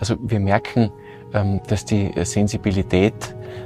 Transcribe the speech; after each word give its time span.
Also 0.00 0.16
wir 0.20 0.40
merken, 0.40 0.90
ähm, 1.34 1.60
dass 1.66 1.84
die 1.84 2.10
Sensibilität 2.22 3.14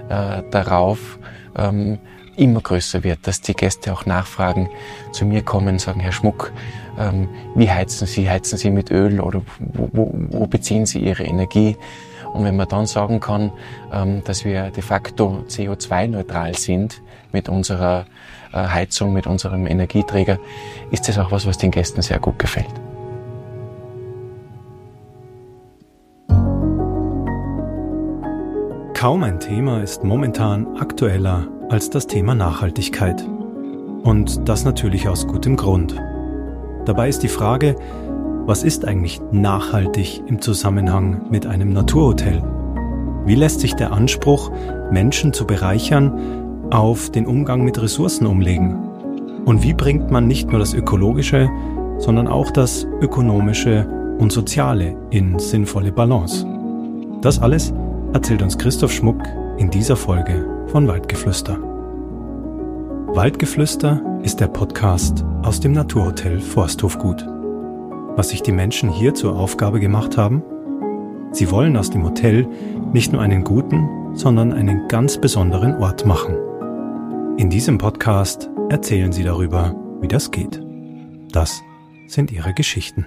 äh, 0.09 0.43
darauf 0.51 1.19
ähm, 1.57 1.99
immer 2.37 2.61
größer 2.61 3.05
wird, 3.05 3.27
dass 3.27 3.41
die 3.41 3.55
Gäste 3.55 3.93
auch 3.93 4.07
nachfragen, 4.07 4.69
zu 5.13 5.27
mir 5.27 5.43
kommen, 5.43 5.79
sagen, 5.79 6.01
Herr 6.01 6.13
Schmuck, 6.13 6.53
ähm, 6.99 7.29
wie 7.55 7.71
heizen 7.71 8.07
Sie? 8.07 8.29
Heizen 8.29 8.57
Sie 8.59 8.71
mit 8.71 8.91
Öl 8.91 9.21
oder 9.21 9.43
wo, 9.59 9.89
wo, 9.93 10.11
wo 10.31 10.47
beziehen 10.47 10.87
Sie 10.87 11.01
Ihre 11.01 11.25
Energie? 11.25 11.77
Und 12.33 12.45
wenn 12.45 12.57
man 12.57 12.67
dann 12.67 12.87
sagen 12.87 13.21
kann, 13.21 13.53
dass 14.25 14.47
wir 14.47 14.71
de 14.71 14.83
facto 14.83 15.45
CO2-neutral 15.49 16.55
sind 16.55 17.03
mit 17.31 17.51
unserer 17.51 18.07
äh, 18.53 18.57
Heizung, 18.57 19.13
mit 19.13 19.27
unserem 19.27 19.67
Energieträger, 19.67 20.39
ist 20.91 21.09
das 21.09 21.19
auch 21.19 21.31
was, 21.33 21.47
was 21.47 21.59
den 21.59 21.71
Gästen 21.71 22.03
sehr 22.03 22.19
gut 22.19 22.39
gefällt. 22.39 22.82
Kaum 29.03 29.25
ein 29.25 29.41
Thema 29.41 29.83
ist 29.83 30.05
momentan 30.05 30.77
aktueller 30.77 31.49
als 31.71 31.91
das 31.91 32.07
Thema 32.07 32.37
Nachhaltigkeit. 32.37 33.29
Und 34.05 34.49
das 34.49 34.65
natürlich 34.65 35.09
aus 35.09 35.27
gutem 35.27 35.57
Grund. 35.57 36.01
Dabei 36.85 37.09
ist 37.09 37.25
die 37.25 37.29
Frage, 37.29 37.75
was 38.47 38.63
ist 38.63 38.85
eigentlich 38.85 39.21
nachhaltig 39.33 40.23
im 40.29 40.41
Zusammenhang 40.41 41.27
mit 41.33 41.47
einem 41.47 41.73
Naturhotel? 41.73 42.45
Wie 43.27 43.35
lässt 43.35 43.59
sich 43.59 43.75
der 43.75 43.93
Anspruch, 43.93 44.53
Menschen 44.93 45.33
zu 45.33 45.49
bereichern, 45.49 46.69
auf 46.71 47.11
den 47.11 47.27
Umgang 47.27 47.65
mit 47.65 47.83
Ressourcen 47.83 48.25
umlegen? 48.25 48.77
Und 49.45 49.65
wie 49.65 49.75
bringt 49.75 50.13
man 50.13 50.29
nicht 50.29 50.49
nur 50.49 50.61
das 50.61 50.75
Ökologische, 50.75 51.51
sondern 51.99 52.29
auch 52.29 52.53
das 52.53 52.87
Ökonomische 53.01 53.85
und 54.21 54.31
Soziale 54.31 54.97
in 55.11 55.41
sinnvolle 55.41 55.91
Balance? 55.91 56.47
Das 57.21 57.41
alles 57.41 57.75
erzählt 58.13 58.43
uns 58.43 58.59
Christoph 58.59 58.93
Schmuck 58.93 59.23
in 59.59 59.71
dieser 59.71 59.97
Folge 59.97 60.47
von 60.69 60.87
Waldgeflüster. 60.87 61.59
Waldgeflüster 63.15 64.03
ist 64.23 64.41
der 64.41 64.49
Podcast 64.49 65.25
aus 65.43 65.61
dem 65.61 65.73
Naturhotel 65.73 66.41
Forsthofgut. 66.41 67.27
Was 68.17 68.31
sich 68.31 68.43
die 68.43 68.53
Menschen 68.53 68.91
hier 68.91 69.15
zur 69.15 69.37
Aufgabe 69.37 69.81
gemacht 69.81 70.17
haben? 70.17 70.43
Sie 71.33 71.51
wollen 71.51 71.77
aus 71.77 71.91
dem 71.91 72.05
Hotel 72.05 72.47
nicht 72.93 73.13
nur 73.13 73.23
einen 73.23 73.45
guten, 73.45 74.15
sondern 74.15 74.53
einen 74.53 74.89
ganz 74.89 75.19
besonderen 75.19 75.77
Ort 75.77 76.05
machen. 76.05 76.37
In 77.39 77.49
diesem 77.49 77.79
Podcast 77.79 78.51
erzählen 78.69 79.13
sie 79.13 79.25
darüber, 79.25 79.75
wie 80.01 80.09
das 80.09 80.31
geht. 80.31 80.63
Das 81.33 81.63
sind 82.07 82.31
ihre 82.31 82.53
Geschichten. 82.53 83.07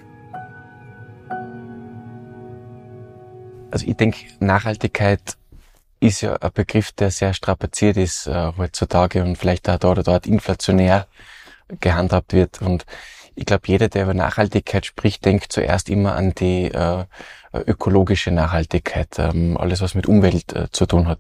Also 3.76 3.88
ich 3.88 3.98
denke, 3.98 4.20
Nachhaltigkeit 4.40 5.36
ist 6.00 6.22
ja 6.22 6.38
ein 6.38 6.52
Begriff, 6.54 6.94
der 6.94 7.12
sehr 7.12 7.34
strapaziert 7.34 7.98
ist 7.98 8.26
äh, 8.26 8.54
heutzutage 8.58 9.22
und 9.22 9.38
vielleicht 9.38 9.68
auch 9.68 9.78
da 9.78 9.92
oder 9.92 10.02
dort 10.02 10.28
inflationär 10.28 11.08
gehandhabt 11.82 12.32
wird. 12.32 12.62
Und 12.62 12.86
ich 13.36 13.46
glaube, 13.46 13.64
jeder, 13.68 13.90
der 13.90 14.04
über 14.04 14.14
Nachhaltigkeit 14.14 14.86
spricht, 14.86 15.26
denkt 15.26 15.52
zuerst 15.52 15.90
immer 15.90 16.16
an 16.16 16.34
die 16.34 16.72
äh, 16.72 17.04
ökologische 17.52 18.32
Nachhaltigkeit, 18.32 19.20
ähm, 19.20 19.58
alles 19.58 19.82
was 19.82 19.94
mit 19.94 20.08
Umwelt 20.08 20.54
äh, 20.54 20.72
zu 20.72 20.86
tun 20.86 21.10
hat. 21.10 21.20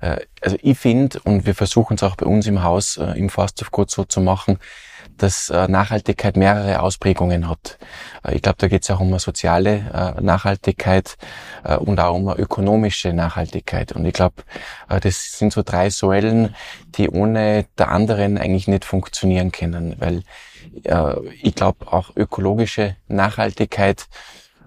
Äh, 0.00 0.16
also 0.40 0.56
ich 0.62 0.78
finde, 0.78 1.20
und 1.24 1.44
wir 1.44 1.54
versuchen 1.54 1.96
es 1.96 2.02
auch 2.02 2.16
bei 2.16 2.24
uns 2.24 2.46
im 2.46 2.62
Haus 2.62 2.96
äh, 2.96 3.18
im 3.18 3.28
Forsthof 3.28 3.68
so 3.88 4.04
zu 4.04 4.22
machen, 4.22 4.58
dass 5.18 5.50
äh, 5.50 5.68
Nachhaltigkeit 5.68 6.36
mehrere 6.36 6.80
Ausprägungen 6.80 7.48
hat. 7.48 7.78
Äh, 8.24 8.34
ich 8.34 8.42
glaube, 8.42 8.58
da 8.58 8.68
geht 8.68 8.82
es 8.82 8.90
auch 8.90 9.00
um 9.00 9.08
eine 9.08 9.18
soziale 9.18 10.16
äh, 10.16 10.20
Nachhaltigkeit 10.20 11.16
und 11.80 12.00
auch 12.00 12.14
um 12.14 12.28
eine 12.28 12.38
ökonomische 12.38 13.12
Nachhaltigkeit. 13.12 13.92
Und 13.92 14.04
ich 14.04 14.12
glaube, 14.12 14.42
das 14.88 15.38
sind 15.38 15.52
so 15.52 15.62
drei 15.62 15.90
Säulen, 15.90 16.54
die 16.96 17.08
ohne 17.08 17.66
der 17.78 17.90
anderen 17.90 18.36
eigentlich 18.36 18.66
nicht 18.66 18.84
funktionieren 18.84 19.52
können, 19.52 19.94
weil 19.98 20.22
ich 21.40 21.54
glaube, 21.54 21.92
auch 21.92 22.16
ökologische 22.16 22.96
Nachhaltigkeit 23.06 24.08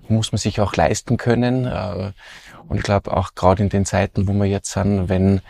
muss 0.08 0.32
man 0.32 0.40
sich 0.40 0.62
auch 0.62 0.76
leisten 0.76 1.18
können. 1.18 1.66
Und 2.68 2.78
ich 2.78 2.84
glaube 2.84 3.16
auch 3.16 3.36
gerade 3.36 3.64
in 3.64 3.70
den 3.70 3.86
Zeiten, 3.86 4.28
wo 4.28 4.34
wir 4.34 4.46
jetzt 4.46 4.72
sind, 4.72 5.10
wenn 5.10 5.42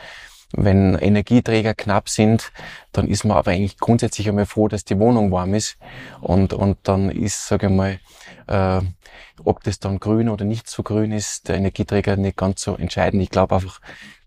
wenn 0.57 0.95
Energieträger 0.95 1.73
knapp 1.73 2.09
sind, 2.09 2.51
dann 2.91 3.07
ist 3.07 3.25
man 3.25 3.37
aber 3.37 3.51
eigentlich 3.51 3.77
grundsätzlich 3.77 4.27
einmal 4.29 4.45
froh, 4.45 4.67
dass 4.67 4.85
die 4.85 4.99
Wohnung 4.99 5.31
warm 5.31 5.53
ist. 5.53 5.77
Und, 6.21 6.53
und 6.53 6.77
dann 6.83 7.09
ist, 7.09 7.47
sage 7.47 7.67
ich 7.67 7.71
mal, 7.73 7.99
äh, 8.47 8.81
ob 9.43 9.63
das 9.63 9.79
dann 9.79 9.99
grün 9.99 10.29
oder 10.29 10.45
nicht 10.45 10.69
so 10.69 10.83
grün 10.83 11.11
ist, 11.11 11.47
der 11.47 11.57
Energieträger 11.57 12.15
nicht 12.15 12.37
ganz 12.37 12.61
so 12.61 12.75
entscheidend. 12.75 13.21
Ich 13.21 13.29
glaube 13.29 13.55
einfach, 13.55 13.81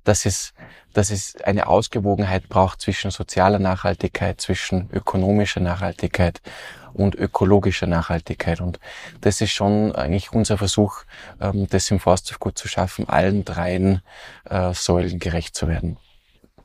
dass 0.05 0.27
es, 0.27 0.55
dass 0.93 1.11
es 1.11 1.37
eine 1.43 1.66
Ausgewogenheit 1.66 2.49
braucht 2.49 2.81
zwischen 2.81 3.10
sozialer 3.10 3.59
Nachhaltigkeit, 3.59 4.41
zwischen 4.41 4.89
ökonomischer 4.93 5.60
Nachhaltigkeit 5.60 6.41
und 6.95 7.15
ökologischer 7.15 7.87
Nachhaltigkeit. 7.87 8.60
Und 8.60 8.81
das 9.21 9.41
ist 9.41 9.53
schon 9.53 9.95
eigentlich 9.95 10.33
unser 10.33 10.59
Versuch, 10.59 11.03
ähm, 11.41 11.69
das 11.69 11.91
im 11.91 12.00
Forsthof 12.00 12.39
gut 12.39 12.59
zu 12.59 12.69
schaffen, 12.69 13.09
allen 13.09 13.45
dreien 13.45 14.03
äh, 14.49 14.72
Säulen 14.72 15.19
gerecht 15.19 15.55
zu 15.55 15.69
werden. 15.69 15.99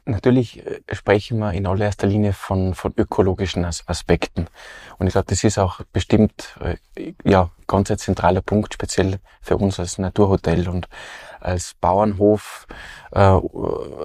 Natürlich 0.06 0.66
äh, 0.66 0.82
sprechen 0.92 1.40
wir 1.40 1.54
in 1.54 1.66
allererster 1.66 2.08
Linie 2.08 2.34
von, 2.34 2.74
von 2.76 2.94
ökologischen 2.98 3.66
Aspekten. 3.66 4.48
Und 4.98 5.08
ich 5.08 5.14
glaube, 5.14 5.28
das 5.30 5.44
ist 5.44 5.58
auch 5.58 5.80
bestimmt 5.94 6.58
äh, 6.62 7.14
ja, 7.24 7.50
ganz 7.68 7.90
ein 7.90 7.98
zentraler 7.98 8.42
Punkt, 8.42 8.74
speziell 8.74 9.20
für 9.42 9.58
uns 9.58 9.80
als 9.80 9.98
Naturhotel 9.98 10.68
und 10.68 10.90
als 11.40 11.74
Bauernhof, 11.80 12.68
äh, 13.12 13.40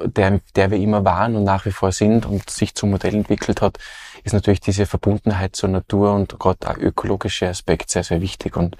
der, 0.06 0.41
der 0.54 0.70
wir 0.70 0.78
immer 0.78 1.04
waren 1.04 1.34
und 1.36 1.44
nach 1.44 1.64
wie 1.66 1.72
vor 1.72 1.92
sind 1.92 2.26
und 2.26 2.48
sich 2.48 2.75
zum 2.75 2.91
Modell 2.91 3.15
entwickelt 3.15 3.60
hat, 3.60 3.78
ist 4.25 4.32
natürlich 4.32 4.60
diese 4.60 4.86
Verbundenheit 4.86 5.56
zur 5.56 5.69
Natur 5.69 6.12
und 6.15 6.38
gerade 6.38 6.59
der 6.59 6.80
ökologische 6.80 7.48
Aspekt 7.48 7.91
sehr, 7.91 8.04
sehr 8.04 8.20
wichtig. 8.20 8.56
Und 8.56 8.76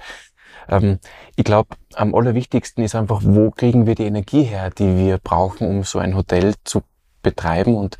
ähm, 0.69 0.99
ich 1.35 1.43
glaube, 1.43 1.75
am 1.95 2.15
allerwichtigsten 2.15 2.83
ist 2.83 2.95
einfach, 2.95 3.21
wo 3.23 3.51
kriegen 3.51 3.85
wir 3.87 3.95
die 3.95 4.05
Energie 4.05 4.43
her, 4.43 4.69
die 4.69 4.97
wir 4.97 5.17
brauchen, 5.17 5.67
um 5.67 5.83
so 5.83 5.99
ein 5.99 6.15
Hotel 6.15 6.53
zu 6.63 6.83
betreiben 7.21 7.75
und 7.75 7.97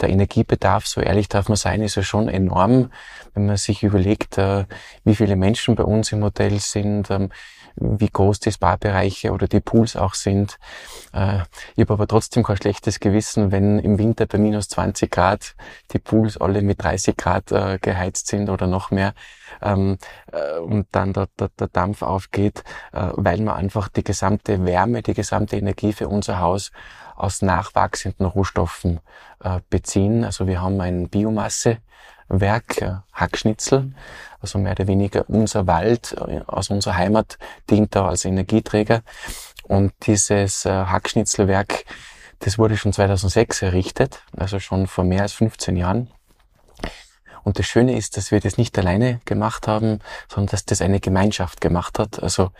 der 0.00 0.08
Energiebedarf, 0.08 0.86
so 0.86 1.00
ehrlich 1.00 1.28
darf 1.28 1.48
man 1.48 1.56
sein, 1.56 1.82
ist 1.82 1.94
ja 1.94 2.02
schon 2.02 2.28
enorm, 2.28 2.90
wenn 3.34 3.46
man 3.46 3.56
sich 3.56 3.82
überlegt, 3.82 4.38
äh, 4.38 4.64
wie 5.04 5.14
viele 5.14 5.36
Menschen 5.36 5.74
bei 5.74 5.84
uns 5.84 6.12
im 6.12 6.22
Hotel 6.22 6.58
sind, 6.60 7.10
ähm, 7.10 7.30
wie 7.76 8.08
groß 8.08 8.38
die 8.38 8.52
Spa-Bereiche 8.52 9.32
oder 9.32 9.48
die 9.48 9.60
Pools 9.60 9.96
auch 9.96 10.14
sind. 10.14 10.58
Äh, 11.12 11.40
ich 11.74 11.82
habe 11.82 11.94
aber 11.94 12.06
trotzdem 12.06 12.44
kein 12.44 12.56
schlechtes 12.56 13.00
Gewissen, 13.00 13.50
wenn 13.50 13.78
im 13.80 13.98
Winter 13.98 14.26
bei 14.26 14.38
minus 14.38 14.68
20 14.68 15.10
Grad 15.10 15.54
die 15.92 15.98
Pools 15.98 16.36
alle 16.36 16.62
mit 16.62 16.82
30 16.82 17.16
Grad 17.16 17.50
äh, 17.50 17.78
geheizt 17.80 18.28
sind 18.28 18.48
oder 18.48 18.66
noch 18.66 18.90
mehr 18.90 19.14
ähm, 19.60 19.98
und 20.64 20.86
dann 20.92 21.12
der, 21.12 21.28
der, 21.38 21.50
der 21.58 21.68
Dampf 21.68 22.02
aufgeht, 22.02 22.64
weil 22.92 23.40
man 23.40 23.54
einfach 23.54 23.88
die 23.88 24.02
gesamte 24.02 24.64
Wärme, 24.64 25.02
die 25.02 25.14
gesamte 25.14 25.56
Energie 25.56 25.92
für 25.92 26.08
unser 26.08 26.40
Haus 26.40 26.72
aus 27.16 27.42
nachwachsenden 27.42 28.26
Rohstoffen 28.26 29.00
äh, 29.42 29.60
beziehen. 29.70 30.24
Also 30.24 30.46
wir 30.46 30.60
haben 30.60 30.80
ein 30.80 31.08
Biomassewerk, 31.08 32.82
äh, 32.82 32.94
Hackschnitzel, 33.12 33.92
also 34.40 34.58
mehr 34.58 34.72
oder 34.72 34.86
weniger 34.86 35.28
unser 35.28 35.66
Wald 35.66 36.12
äh, 36.12 36.40
aus 36.46 36.70
unserer 36.70 36.96
Heimat 36.96 37.38
dient 37.70 37.94
da 37.94 38.08
als 38.08 38.24
Energieträger. 38.24 39.02
Und 39.64 39.92
dieses 40.02 40.64
äh, 40.66 40.70
Hackschnitzelwerk, 40.70 41.84
das 42.40 42.58
wurde 42.58 42.76
schon 42.76 42.92
2006 42.92 43.62
errichtet, 43.62 44.22
also 44.36 44.58
schon 44.58 44.86
vor 44.86 45.04
mehr 45.04 45.22
als 45.22 45.32
15 45.32 45.76
Jahren. 45.76 46.10
Und 47.44 47.58
das 47.58 47.66
Schöne 47.66 47.96
ist, 47.96 48.16
dass 48.16 48.30
wir 48.30 48.40
das 48.40 48.56
nicht 48.56 48.76
alleine 48.78 49.20
gemacht 49.26 49.68
haben, 49.68 50.00
sondern 50.28 50.50
dass 50.50 50.64
das 50.64 50.80
eine 50.80 50.98
Gemeinschaft 50.98 51.60
gemacht 51.60 51.98
hat. 51.98 52.22
Also 52.22 52.50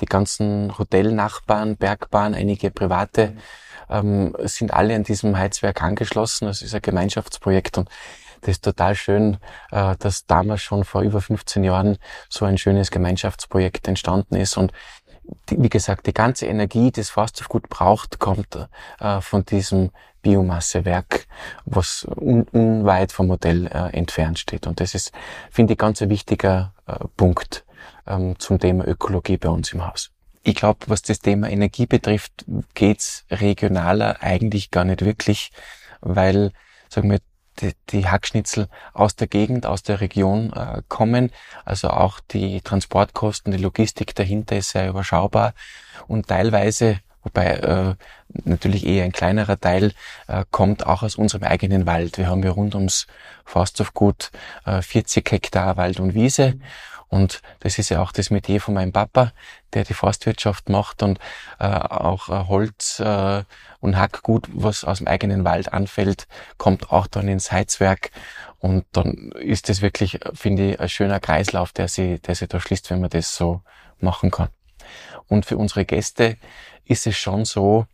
die 0.00 0.06
ganzen 0.06 0.76
Hotelnachbarn, 0.78 1.76
Bergbahn, 1.76 2.34
einige 2.34 2.70
private 2.70 3.36
ähm, 3.90 4.34
sind 4.44 4.72
alle 4.72 4.94
an 4.94 5.04
diesem 5.04 5.36
Heizwerk 5.36 5.82
angeschlossen. 5.82 6.46
Das 6.46 6.62
ist 6.62 6.74
ein 6.74 6.82
Gemeinschaftsprojekt 6.82 7.78
und 7.78 7.88
das 8.42 8.52
ist 8.52 8.64
total 8.64 8.94
schön, 8.94 9.38
äh, 9.70 9.96
dass 9.98 10.26
damals 10.26 10.62
schon 10.62 10.84
vor 10.84 11.02
über 11.02 11.20
15 11.20 11.64
Jahren 11.64 11.98
so 12.28 12.44
ein 12.44 12.58
schönes 12.58 12.90
Gemeinschaftsprojekt 12.90 13.88
entstanden 13.88 14.36
ist 14.36 14.56
und 14.56 14.72
die, 15.48 15.62
wie 15.62 15.68
gesagt, 15.68 16.06
die 16.06 16.14
ganze 16.14 16.46
Energie, 16.46 16.90
die 16.90 17.00
das 17.00 17.10
Forsthof 17.10 17.48
braucht, 17.68 18.18
kommt 18.18 18.68
äh, 18.98 19.20
von 19.20 19.44
diesem 19.44 19.90
Biomassewerk, 20.22 21.26
was 21.64 22.06
un, 22.16 22.42
unweit 22.52 23.12
vom 23.12 23.28
Modell 23.28 23.66
äh, 23.66 23.96
entfernt 23.96 24.38
steht. 24.38 24.66
Und 24.66 24.80
das 24.80 24.94
ist, 24.94 25.12
finde 25.50 25.74
ich, 25.74 25.78
ganz 25.78 26.02
ein 26.02 26.10
wichtiger 26.10 26.74
äh, 26.86 26.96
Punkt 27.16 27.64
ähm, 28.06 28.38
zum 28.38 28.58
Thema 28.58 28.86
Ökologie 28.86 29.36
bei 29.36 29.48
uns 29.48 29.72
im 29.72 29.86
Haus. 29.86 30.10
Ich 30.42 30.54
glaube, 30.54 30.78
was 30.86 31.02
das 31.02 31.18
Thema 31.18 31.50
Energie 31.50 31.86
betrifft, 31.86 32.44
geht's 32.74 33.24
regionaler 33.30 34.22
eigentlich 34.22 34.70
gar 34.70 34.84
nicht 34.84 35.04
wirklich, 35.04 35.52
weil, 36.00 36.52
sagen 36.88 37.10
wir, 37.10 37.20
die, 37.60 37.72
die 37.90 38.08
Hackschnitzel 38.08 38.68
aus 38.94 39.16
der 39.16 39.26
Gegend, 39.26 39.66
aus 39.66 39.82
der 39.82 40.00
Region 40.00 40.52
äh, 40.52 40.82
kommen. 40.88 41.30
Also 41.64 41.90
auch 41.90 42.20
die 42.20 42.60
Transportkosten, 42.62 43.52
die 43.52 43.62
Logistik 43.62 44.14
dahinter 44.14 44.56
ist 44.56 44.70
sehr 44.70 44.88
überschaubar 44.88 45.54
und 46.06 46.28
teilweise 46.28 47.00
wobei 47.22 47.56
äh, 47.56 47.94
natürlich 48.44 48.86
eher 48.86 49.04
ein 49.04 49.12
kleinerer 49.12 49.60
Teil 49.60 49.92
äh, 50.26 50.44
kommt 50.50 50.86
auch 50.86 51.02
aus 51.02 51.16
unserem 51.16 51.42
eigenen 51.42 51.86
Wald. 51.86 52.18
Wir 52.18 52.28
haben 52.28 52.42
ja 52.42 52.50
rund 52.50 52.74
ums 52.74 53.06
Forsthofgut 53.44 54.30
äh, 54.64 54.80
40 54.80 55.30
Hektar 55.30 55.76
Wald 55.76 56.00
und 56.00 56.14
Wiese 56.14 56.54
und 57.10 57.42
das 57.58 57.78
ist 57.78 57.88
ja 57.88 58.00
auch 58.00 58.12
das 58.12 58.30
Metier 58.30 58.60
von 58.60 58.74
meinem 58.74 58.92
Papa, 58.92 59.32
der 59.74 59.82
die 59.82 59.94
Forstwirtschaft 59.94 60.68
macht 60.68 61.02
und 61.02 61.18
äh, 61.58 61.66
auch 61.66 62.28
äh, 62.28 62.46
Holz 62.46 63.00
äh, 63.00 63.42
und 63.80 63.98
Hackgut, 63.98 64.48
was 64.52 64.84
aus 64.84 64.98
dem 64.98 65.08
eigenen 65.08 65.44
Wald 65.44 65.72
anfällt, 65.72 66.28
kommt 66.56 66.92
auch 66.92 67.08
dann 67.08 67.26
ins 67.26 67.50
Heizwerk. 67.50 68.12
Und 68.60 68.84
dann 68.92 69.32
ist 69.32 69.68
das 69.68 69.82
wirklich, 69.82 70.20
finde 70.34 70.72
ich, 70.72 70.80
ein 70.80 70.88
schöner 70.88 71.18
Kreislauf, 71.18 71.72
der 71.72 71.88
sich, 71.88 72.22
der 72.22 72.36
sich 72.36 72.48
da 72.48 72.60
schließt, 72.60 72.90
wenn 72.90 73.00
man 73.00 73.10
das 73.10 73.34
so 73.34 73.62
machen 73.98 74.30
kann. 74.30 74.48
Und 75.26 75.46
für 75.46 75.56
unsere 75.56 75.84
Gäste 75.84 76.36
ist 76.84 77.08
es 77.08 77.16
schon 77.16 77.44
so, 77.44 77.86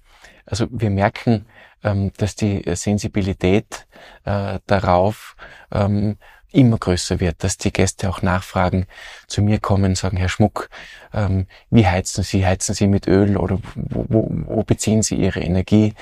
also 0.45 0.67
wir 0.71 0.91
merken, 0.91 1.47
ähm, 1.83 2.13
dass 2.19 2.35
die 2.35 2.63
Sensibilität 2.75 3.87
äh, 4.25 4.59
darauf 4.67 5.37
ähm, 5.73 6.19
immer 6.57 6.79
größer 6.79 7.21
wird, 7.21 7.45
dass 7.45 7.59
die 7.59 7.73
Gäste 7.73 8.09
auch 8.09 8.23
nachfragen, 8.23 8.87
zu 9.27 9.43
mir 9.43 9.61
kommen, 9.61 9.95
sagen, 9.95 10.17
Herr 10.17 10.29
Schmuck, 10.29 10.71
ähm, 11.13 11.47
wie 11.71 11.87
heizen 11.87 12.25
Sie? 12.25 12.47
Heizen 12.47 12.75
Sie 12.75 12.87
mit 12.87 13.07
Öl 13.07 13.37
oder 13.37 13.59
wo, 13.75 14.07
wo, 14.09 14.29
wo 14.31 14.63
beziehen 14.63 15.03
Sie 15.03 15.17
Ihre 15.17 15.41
Energie? 15.41 15.95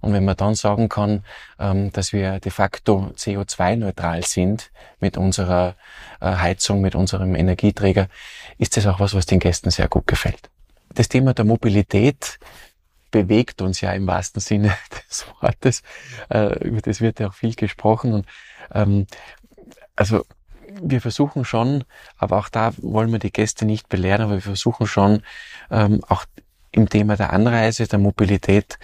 Und 0.00 0.12
wenn 0.12 0.24
man 0.24 0.36
dann 0.36 0.54
sagen 0.54 0.88
kann, 0.88 1.24
ähm, 1.58 1.92
dass 1.92 2.12
wir 2.12 2.40
de 2.40 2.50
facto 2.52 3.12
CO2-neutral 3.16 4.24
sind 4.24 4.70
mit 5.00 5.16
unserer 5.16 5.74
äh, 6.20 6.26
Heizung, 6.26 6.80
mit 6.80 6.94
unserem 6.94 7.34
Energieträger, 7.34 8.08
ist 8.58 8.76
das 8.76 8.86
auch 8.86 9.00
was, 9.00 9.14
was 9.14 9.26
den 9.26 9.40
Gästen 9.40 9.70
sehr 9.70 9.88
gut 9.88 10.06
gefällt. 10.06 10.50
Das 10.94 11.08
Thema 11.08 11.34
der 11.34 11.44
Mobilität 11.44 12.38
bewegt 13.10 13.62
uns 13.62 13.80
ja 13.80 13.92
im 13.92 14.06
wahrsten 14.06 14.40
Sinne 14.40 14.76
des 15.10 15.26
Wortes. 15.40 15.82
Äh, 16.30 16.58
über 16.66 16.80
das 16.80 17.00
wird 17.00 17.20
ja 17.20 17.28
auch 17.28 17.34
viel 17.34 17.54
gesprochen. 17.54 18.12
Und 18.12 18.26
ähm, 18.72 19.06
also 19.98 20.24
wir 20.80 21.00
versuchen 21.00 21.44
schon, 21.44 21.82
aber 22.18 22.38
auch 22.38 22.48
da 22.48 22.72
wollen 22.76 23.10
wir 23.10 23.18
die 23.18 23.32
Gäste 23.32 23.64
nicht 23.64 23.88
belehren, 23.88 24.22
aber 24.22 24.34
wir 24.34 24.42
versuchen 24.42 24.86
schon 24.86 25.22
ähm, 25.72 26.02
auch 26.06 26.24
im 26.70 26.88
Thema 26.88 27.16
der 27.16 27.32
Anreise, 27.32 27.88
der 27.88 27.98
Mobilität 27.98 28.78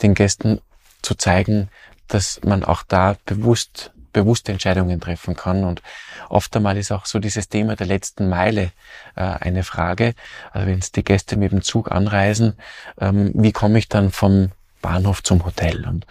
den 0.00 0.14
Gästen 0.14 0.60
zu 1.02 1.16
zeigen, 1.16 1.68
dass 2.06 2.40
man 2.44 2.62
auch 2.62 2.84
da 2.84 3.16
bewusst 3.26 3.92
bewusste 4.12 4.50
Entscheidungen 4.50 5.00
treffen 5.00 5.36
kann. 5.36 5.62
Und 5.62 5.82
oft 6.28 6.54
einmal 6.56 6.76
ist 6.76 6.90
auch 6.90 7.06
so 7.06 7.20
dieses 7.20 7.48
Thema 7.48 7.76
der 7.76 7.86
letzten 7.86 8.28
Meile 8.28 8.72
äh, 9.14 9.22
eine 9.22 9.62
Frage. 9.62 10.14
Also 10.50 10.66
wenn 10.66 10.80
es 10.80 10.90
die 10.90 11.04
Gäste 11.04 11.36
mit 11.36 11.52
dem 11.52 11.62
Zug 11.62 11.92
anreisen, 11.92 12.54
ähm, 13.00 13.30
wie 13.34 13.52
komme 13.52 13.78
ich 13.78 13.88
dann 13.88 14.10
vom 14.10 14.50
Bahnhof 14.82 15.22
zum 15.22 15.44
Hotel? 15.44 15.86
Und, 15.86 16.06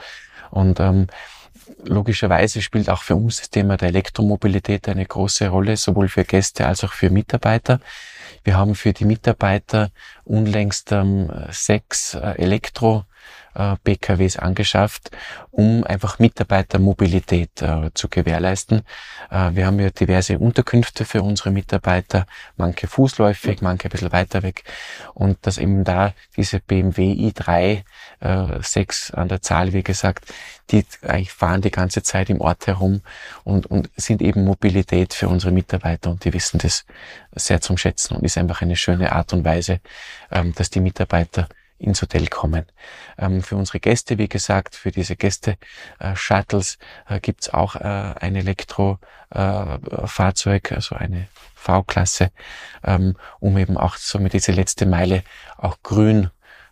und 0.49 0.79
ähm, 0.79 1.07
logischerweise 1.83 2.61
spielt 2.61 2.89
auch 2.89 3.03
für 3.03 3.15
uns 3.15 3.37
das 3.37 3.49
Thema 3.49 3.77
der 3.77 3.89
Elektromobilität 3.89 4.87
eine 4.89 5.05
große 5.05 5.47
Rolle, 5.47 5.77
sowohl 5.77 6.09
für 6.09 6.23
Gäste 6.23 6.67
als 6.67 6.83
auch 6.83 6.93
für 6.93 7.09
Mitarbeiter. 7.09 7.79
Wir 8.43 8.57
haben 8.57 8.75
für 8.75 8.93
die 8.93 9.05
Mitarbeiter 9.05 9.91
unlängst 10.23 10.91
ähm, 10.91 11.31
sechs 11.51 12.13
äh, 12.13 12.35
Elektro 12.37 13.05
äh, 13.59 13.75
PKWs 13.83 14.37
angeschafft, 14.37 15.11
um 15.51 15.83
einfach 15.83 16.17
Mitarbeitermobilität 16.17 17.61
äh, 17.61 17.91
zu 17.93 18.07
gewährleisten. 18.07 18.83
Äh, 19.29 19.51
wir 19.53 19.65
haben 19.65 19.79
ja 19.79 19.89
diverse 19.89 20.39
Unterkünfte 20.39 21.03
für 21.03 21.21
unsere 21.21 21.51
Mitarbeiter, 21.51 22.25
manche 22.55 22.87
fußläufig, 22.87 23.61
manche 23.61 23.87
ein 23.87 23.91
bisschen 23.91 24.13
weiter 24.13 24.43
weg. 24.43 24.63
Und 25.13 25.37
dass 25.41 25.57
eben 25.57 25.83
da 25.83 26.13
diese 26.37 26.61
BMW 26.61 27.11
i3, 27.11 27.83
äh, 28.21 28.61
sechs 28.61 29.11
an 29.11 29.27
der 29.27 29.41
Zahl, 29.41 29.73
wie 29.73 29.83
gesagt, 29.83 30.33
die 30.71 30.85
eigentlich 31.01 31.31
fahren 31.31 31.61
die 31.61 31.71
ganze 31.71 32.03
Zeit 32.03 32.29
im 32.29 32.41
Ort 32.41 32.67
herum 32.67 33.01
und, 33.43 33.65
und 33.65 33.89
sind 33.97 34.21
eben 34.21 34.45
Mobilität 34.45 35.13
für 35.13 35.27
unsere 35.27 35.51
Mitarbeiter 35.51 36.09
und 36.09 36.23
die 36.23 36.33
wissen 36.33 36.59
das 36.59 36.85
sehr 37.35 37.59
zum 37.59 37.77
Schätzen 37.77 38.15
und 38.15 38.23
ist 38.23 38.37
einfach 38.37 38.61
eine 38.61 38.75
schöne 38.75 39.11
Art 39.11 39.33
und 39.33 39.43
Weise, 39.43 39.81
ähm, 40.31 40.53
dass 40.53 40.69
die 40.69 40.79
Mitarbeiter 40.79 41.49
ins 41.79 42.01
Hotel 42.01 42.27
kommen. 42.27 42.65
Ähm, 43.17 43.41
für 43.41 43.55
unsere 43.55 43.79
Gäste, 43.79 44.17
wie 44.17 44.27
gesagt, 44.27 44.75
für 44.75 44.91
diese 44.91 45.15
Gäste-Shuttles 45.15 46.77
äh, 47.07 47.19
gibt's 47.19 47.49
auch 47.49 47.75
äh, 47.75 48.13
ein 48.19 48.35
Elektrofahrzeug, 48.35 50.71
äh, 50.71 50.75
also 50.75 50.95
eine 50.95 51.27
V-Klasse, 51.55 52.31
ähm, 52.83 53.15
um 53.39 53.57
eben 53.57 53.77
auch 53.77 53.95
so 53.95 54.19
mit 54.19 54.33
dieser 54.33 54.53
letzte 54.53 54.85
Meile 54.85 55.23
auch 55.57 55.77
grün 55.81 56.29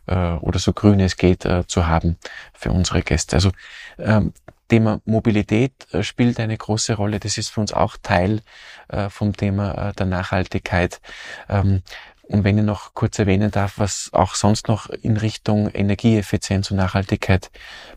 äh, 0.07 0.33
oder 0.33 0.59
so 0.59 0.73
grün 0.73 0.99
es 0.99 1.17
geht 1.17 1.45
äh, 1.45 1.65
zu 1.67 1.87
haben 1.87 2.17
für 2.53 2.71
unsere 2.71 3.01
Gäste. 3.01 3.35
Also 3.35 3.51
ähm, 3.97 4.33
Thema 4.67 5.01
Mobilität 5.05 5.71
spielt 6.01 6.39
eine 6.39 6.57
große 6.57 6.95
Rolle. 6.95 7.19
Das 7.19 7.37
ist 7.37 7.49
für 7.49 7.61
uns 7.61 7.73
auch 7.73 7.95
Teil 8.03 8.41
äh, 8.89 9.09
vom 9.09 9.35
Thema 9.35 9.89
äh, 9.89 9.93
der 9.93 10.07
Nachhaltigkeit. 10.07 10.99
Ähm, 11.47 11.83
und 12.29 12.43
wenn 12.43 12.57
ich 12.57 12.63
noch 12.63 12.93
kurz 12.93 13.19
erwähnen 13.19 13.51
darf, 13.51 13.79
was 13.79 14.09
auch 14.11 14.35
sonst 14.35 14.67
noch 14.67 14.89
in 14.89 15.15
Richtung 15.15 15.69
Energieeffizienz 15.69 16.69
und 16.71 16.77
Nachhaltigkeit 16.77 17.49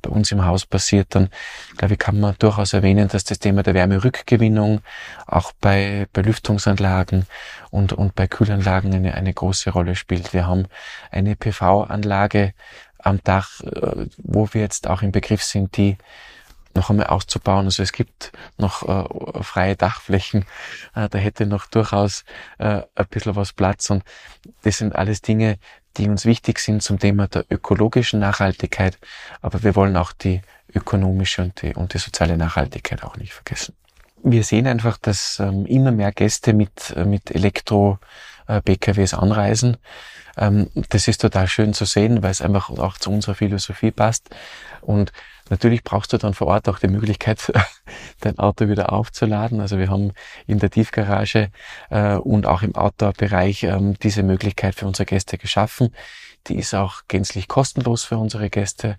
bei 0.03 0.11
uns 0.11 0.31
im 0.31 0.45
Haus 0.45 0.67
passiert, 0.67 1.15
dann 1.15 1.31
glaube 1.77 1.95
ich, 1.95 1.99
kann 1.99 2.21
man 2.21 2.37
durchaus 2.39 2.73
erwähnen, 2.73 3.09
dass 3.09 3.25
das 3.25 3.41
Thema 3.41 3.63
der 3.65 3.75
Wärmerückgewinnung 3.75 4.83
auch 5.27 5.53
bei, 5.61 6.07
bei 6.13 6.23
Lüftungsanlagen 6.23 7.27
und, 7.71 7.93
und 7.93 8.15
bei 8.15 8.29
Kühlanlagen 8.29 8.95
eine, 8.95 9.15
eine 9.15 9.35
große 9.35 9.71
Rolle 9.71 9.97
spielt. 9.97 10.33
Wir 10.33 10.47
haben 10.47 10.67
eine 11.11 11.35
PV-Anlage 11.35 12.55
am 12.99 13.23
Dach, 13.25 13.61
äh, 13.63 14.07
wo 14.19 14.49
wir 14.53 14.61
jetzt 14.61 14.87
auch 14.89 15.03
im 15.03 15.11
Begriff 15.11 15.43
sind, 15.43 15.77
die 15.77 15.97
noch 16.81 16.89
einmal 16.89 17.09
auszubauen. 17.09 17.67
Also 17.67 17.83
es 17.83 17.93
gibt 17.93 18.33
noch 18.57 18.89
äh, 18.89 19.43
freie 19.43 19.77
Dachflächen, 19.77 20.47
äh, 20.95 21.11
da 21.11 21.19
hätte 21.19 21.45
noch 21.45 21.67
durchaus 21.67 22.25
äh, 22.59 22.83
ein 22.95 23.07
bisschen 23.11 23.37
was 23.37 23.53
Platz 23.53 23.91
und 23.91 24.03
das 24.63 24.79
sind 24.79 24.97
alles 24.97 25.21
Dinge, 25.21 25.59
die 25.99 26.09
uns 26.09 26.25
wichtig 26.25 26.59
sind 26.59 26.83
zum 26.83 26.99
Thema 26.99 27.29
der 27.29 27.45
ökologischen 27.51 28.21
Nachhaltigkeit, 28.21 28.99
aber 29.43 29.63
wir 29.63 29.77
wollen 29.77 29.97
auch 29.99 30.13
die 30.13 30.41
ökonomische 30.75 31.43
und 31.43 31.61
die, 31.61 31.75
und 31.75 31.93
die 31.93 31.99
soziale 31.99 32.39
Nachhaltigkeit 32.39 33.03
auch 33.03 33.19
nicht 33.19 33.35
vergessen. 33.35 33.75
Wir 34.23 34.43
sehen 34.43 34.67
einfach, 34.67 34.97
dass 34.97 35.39
ähm, 35.39 35.67
immer 35.67 35.93
mehr 35.93 36.13
Gäste 36.13 36.55
mit, 36.55 36.95
äh, 36.97 37.05
mit 37.05 37.31
Elektro-PKWs 37.31 39.13
äh, 39.13 39.17
anreisen. 39.17 39.77
Ähm, 40.39 40.71
das 40.89 41.09
ist 41.09 41.21
total 41.21 41.49
schön 41.49 41.75
zu 41.75 41.85
sehen, 41.85 42.23
weil 42.23 42.31
es 42.31 42.41
einfach 42.41 42.71
auch 42.71 42.97
zu 42.97 43.11
unserer 43.11 43.35
Philosophie 43.35 43.91
passt. 43.91 44.31
Und 44.81 45.13
Natürlich 45.51 45.83
brauchst 45.83 46.13
du 46.13 46.17
dann 46.17 46.33
vor 46.33 46.47
Ort 46.47 46.69
auch 46.69 46.79
die 46.79 46.89
Möglichkeit, 46.89 47.53
dein 48.21 48.39
Auto 48.39 48.69
wieder 48.69 48.93
aufzuladen. 48.93 49.61
Also 49.61 49.79
wir 49.79 49.91
haben 49.91 50.13
in 50.47 50.61
der 50.61 50.71
Tiefgarage 50.71 51.51
äh, 51.91 52.15
und 52.15 52.47
auch 52.47 52.63
im 52.63 52.75
Outdoor-Bereich 52.75 53.65
ähm, 53.65 53.99
diese 53.99 54.23
Möglichkeit 54.23 54.77
für 54.77 54.87
unsere 54.87 55.07
Gäste 55.07 55.37
geschaffen. 55.39 55.95
Die 56.47 56.57
ist 56.57 56.75
auch 56.75 57.03
gänzlich 57.09 57.49
kostenlos 57.49 58.05
für 58.05 58.17
unsere 58.17 58.49
Gäste. 58.49 58.97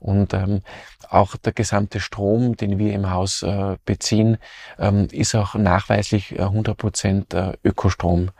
Und 0.00 0.32
ähm, 0.32 0.62
auch 1.08 1.36
der 1.36 1.52
gesamte 1.52 2.00
Strom, 2.00 2.56
den 2.56 2.78
wir 2.78 2.92
im 2.94 3.10
Haus 3.10 3.42
äh, 3.42 3.76
beziehen, 3.84 4.38
ähm, 4.78 5.06
ist 5.12 5.34
auch 5.34 5.54
nachweislich 5.54 6.32
äh, 6.32 6.42
100% 6.42 7.34
äh, 7.36 7.56
Ökostrom 7.62 8.30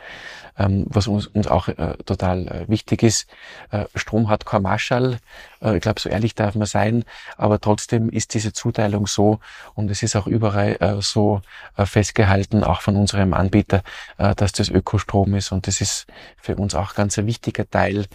ähm, 0.60 0.84
was 0.88 1.08
uns, 1.08 1.26
uns 1.26 1.46
auch 1.46 1.68
äh, 1.68 1.96
total 2.04 2.46
äh, 2.46 2.68
wichtig 2.68 3.02
ist. 3.02 3.26
Äh, 3.70 3.86
Strom 3.94 4.28
hat 4.28 4.44
kein 4.44 4.62
Marschall, 4.62 5.18
äh, 5.62 5.76
ich 5.76 5.82
glaube, 5.82 6.00
so 6.00 6.08
ehrlich 6.08 6.34
darf 6.34 6.54
man 6.54 6.66
sein, 6.66 7.04
aber 7.36 7.60
trotzdem 7.60 8.10
ist 8.10 8.34
diese 8.34 8.52
Zuteilung 8.52 9.06
so 9.06 9.40
und 9.74 9.90
es 9.90 10.02
ist 10.02 10.16
auch 10.16 10.26
überall 10.26 10.76
äh, 10.80 11.00
so 11.00 11.40
äh, 11.76 11.86
festgehalten, 11.86 12.62
auch 12.62 12.82
von 12.82 12.96
unserem 12.96 13.32
Anbieter, 13.32 13.82
dass 14.18 14.52
das 14.52 14.68
Ökostrom 14.68 15.34
ist 15.34 15.52
und 15.52 15.66
das 15.66 15.80
ist 15.80 16.06
für 16.36 16.56
uns 16.56 16.74
auch 16.74 16.94
ganz 16.94 17.18
ein 17.18 17.26
wichtiger 17.26 17.68
Teil 17.68 18.06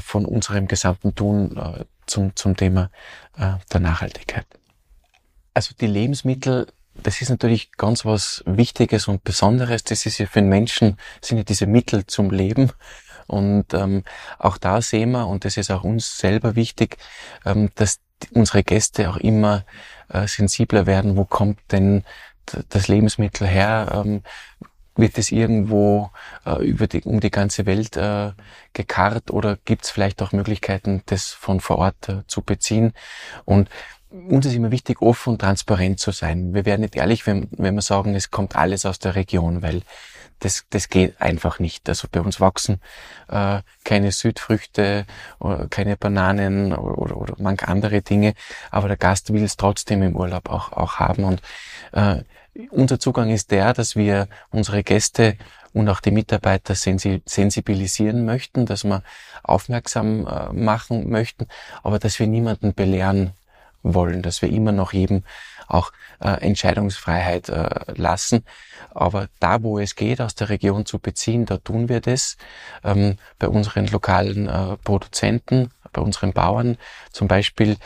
von 0.00 0.24
unserem 0.24 0.66
gesamten 0.66 1.14
Tun 1.14 1.86
zum, 2.06 2.34
zum 2.34 2.56
Thema 2.56 2.90
der 3.36 3.80
Nachhaltigkeit. 3.80 4.46
Also 5.52 5.74
die 5.78 5.86
Lebensmittel 5.86 6.66
das 7.02 7.20
ist 7.20 7.28
natürlich 7.28 7.72
ganz 7.72 8.04
was 8.04 8.42
Wichtiges 8.46 9.08
und 9.08 9.24
Besonderes. 9.24 9.84
Das 9.84 10.06
ist 10.06 10.18
ja 10.18 10.26
für 10.26 10.40
den 10.40 10.48
Menschen, 10.48 10.96
sind 11.20 11.38
ja 11.38 11.44
diese 11.44 11.66
Mittel 11.66 12.06
zum 12.06 12.30
Leben. 12.30 12.70
Und 13.26 13.72
ähm, 13.74 14.04
auch 14.38 14.58
da 14.58 14.82
sehen 14.82 15.12
wir, 15.12 15.26
und 15.26 15.44
das 15.44 15.56
ist 15.56 15.70
auch 15.70 15.84
uns 15.84 16.18
selber 16.18 16.56
wichtig, 16.56 16.98
ähm, 17.44 17.70
dass 17.74 18.00
unsere 18.32 18.62
Gäste 18.62 19.10
auch 19.10 19.16
immer 19.16 19.64
äh, 20.08 20.26
sensibler 20.26 20.86
werden, 20.86 21.16
wo 21.16 21.24
kommt 21.24 21.58
denn 21.72 22.04
das 22.68 22.88
Lebensmittel 22.88 23.46
her? 23.46 23.90
Ähm, 23.92 24.22
wird 24.96 25.18
es 25.18 25.32
irgendwo 25.32 26.10
äh, 26.46 26.62
über 26.64 26.86
die, 26.86 27.02
um 27.02 27.20
die 27.20 27.30
ganze 27.30 27.66
Welt 27.66 27.96
äh, 27.96 28.32
gekarrt 28.72 29.30
oder 29.30 29.58
gibt 29.64 29.84
es 29.84 29.90
vielleicht 29.90 30.22
auch 30.22 30.32
Möglichkeiten, 30.32 31.02
das 31.06 31.28
von 31.30 31.60
vor 31.60 31.78
Ort 31.78 32.08
äh, 32.08 32.22
zu 32.28 32.42
beziehen? 32.42 32.92
Und 33.44 33.68
uns 34.14 34.46
ist 34.46 34.54
immer 34.54 34.70
wichtig, 34.70 35.02
offen 35.02 35.30
und 35.30 35.40
transparent 35.40 35.98
zu 35.98 36.12
sein. 36.12 36.54
Wir 36.54 36.64
werden 36.64 36.82
nicht 36.82 36.96
ehrlich, 36.96 37.26
wenn, 37.26 37.48
wenn 37.50 37.74
wir 37.74 37.82
sagen, 37.82 38.14
es 38.14 38.30
kommt 38.30 38.54
alles 38.56 38.86
aus 38.86 38.98
der 38.98 39.16
Region, 39.16 39.60
weil 39.62 39.82
das, 40.38 40.64
das 40.70 40.88
geht 40.88 41.20
einfach 41.20 41.58
nicht. 41.58 41.88
Also 41.88 42.06
bei 42.10 42.20
uns 42.20 42.40
wachsen 42.40 42.80
äh, 43.28 43.60
keine 43.84 44.12
Südfrüchte, 44.12 45.06
oder 45.40 45.66
keine 45.68 45.96
Bananen 45.96 46.72
oder, 46.72 46.98
oder, 46.98 47.16
oder 47.16 47.34
manch 47.38 47.64
andere 47.64 48.02
Dinge, 48.02 48.34
aber 48.70 48.88
der 48.88 48.96
Gast 48.96 49.32
will 49.32 49.42
es 49.42 49.56
trotzdem 49.56 50.02
im 50.02 50.16
Urlaub 50.16 50.48
auch, 50.48 50.72
auch 50.72 50.96
haben. 50.96 51.24
Und 51.24 51.42
äh, 51.92 52.22
unser 52.70 53.00
Zugang 53.00 53.30
ist 53.30 53.50
der, 53.50 53.72
dass 53.72 53.96
wir 53.96 54.28
unsere 54.50 54.84
Gäste 54.84 55.36
und 55.72 55.88
auch 55.88 56.00
die 56.00 56.12
Mitarbeiter 56.12 56.76
sensibilisieren 56.76 58.24
möchten, 58.24 58.64
dass 58.64 58.84
wir 58.84 59.02
aufmerksam 59.42 60.26
äh, 60.26 60.52
machen 60.52 61.10
möchten, 61.10 61.48
aber 61.82 61.98
dass 61.98 62.20
wir 62.20 62.28
niemanden 62.28 62.74
belehren 62.74 63.32
wollen, 63.84 64.22
dass 64.22 64.42
wir 64.42 64.50
immer 64.50 64.72
noch 64.72 64.92
jedem 64.92 65.22
auch 65.68 65.92
äh, 66.20 66.28
Entscheidungsfreiheit 66.40 67.48
äh, 67.48 67.68
lassen. 67.94 68.44
Aber 68.90 69.28
da, 69.40 69.62
wo 69.62 69.78
es 69.78 69.94
geht, 69.94 70.20
aus 70.20 70.34
der 70.34 70.48
Region 70.48 70.86
zu 70.86 70.98
beziehen, 70.98 71.46
da 71.46 71.58
tun 71.58 71.88
wir 71.88 72.00
das. 72.00 72.36
Ähm, 72.82 73.16
bei 73.38 73.48
unseren 73.48 73.86
lokalen 73.86 74.48
äh, 74.48 74.76
Produzenten, 74.78 75.70
bei 75.92 76.02
unseren 76.02 76.32
Bauern 76.32 76.76
zum 77.12 77.28
Beispiel 77.28 77.76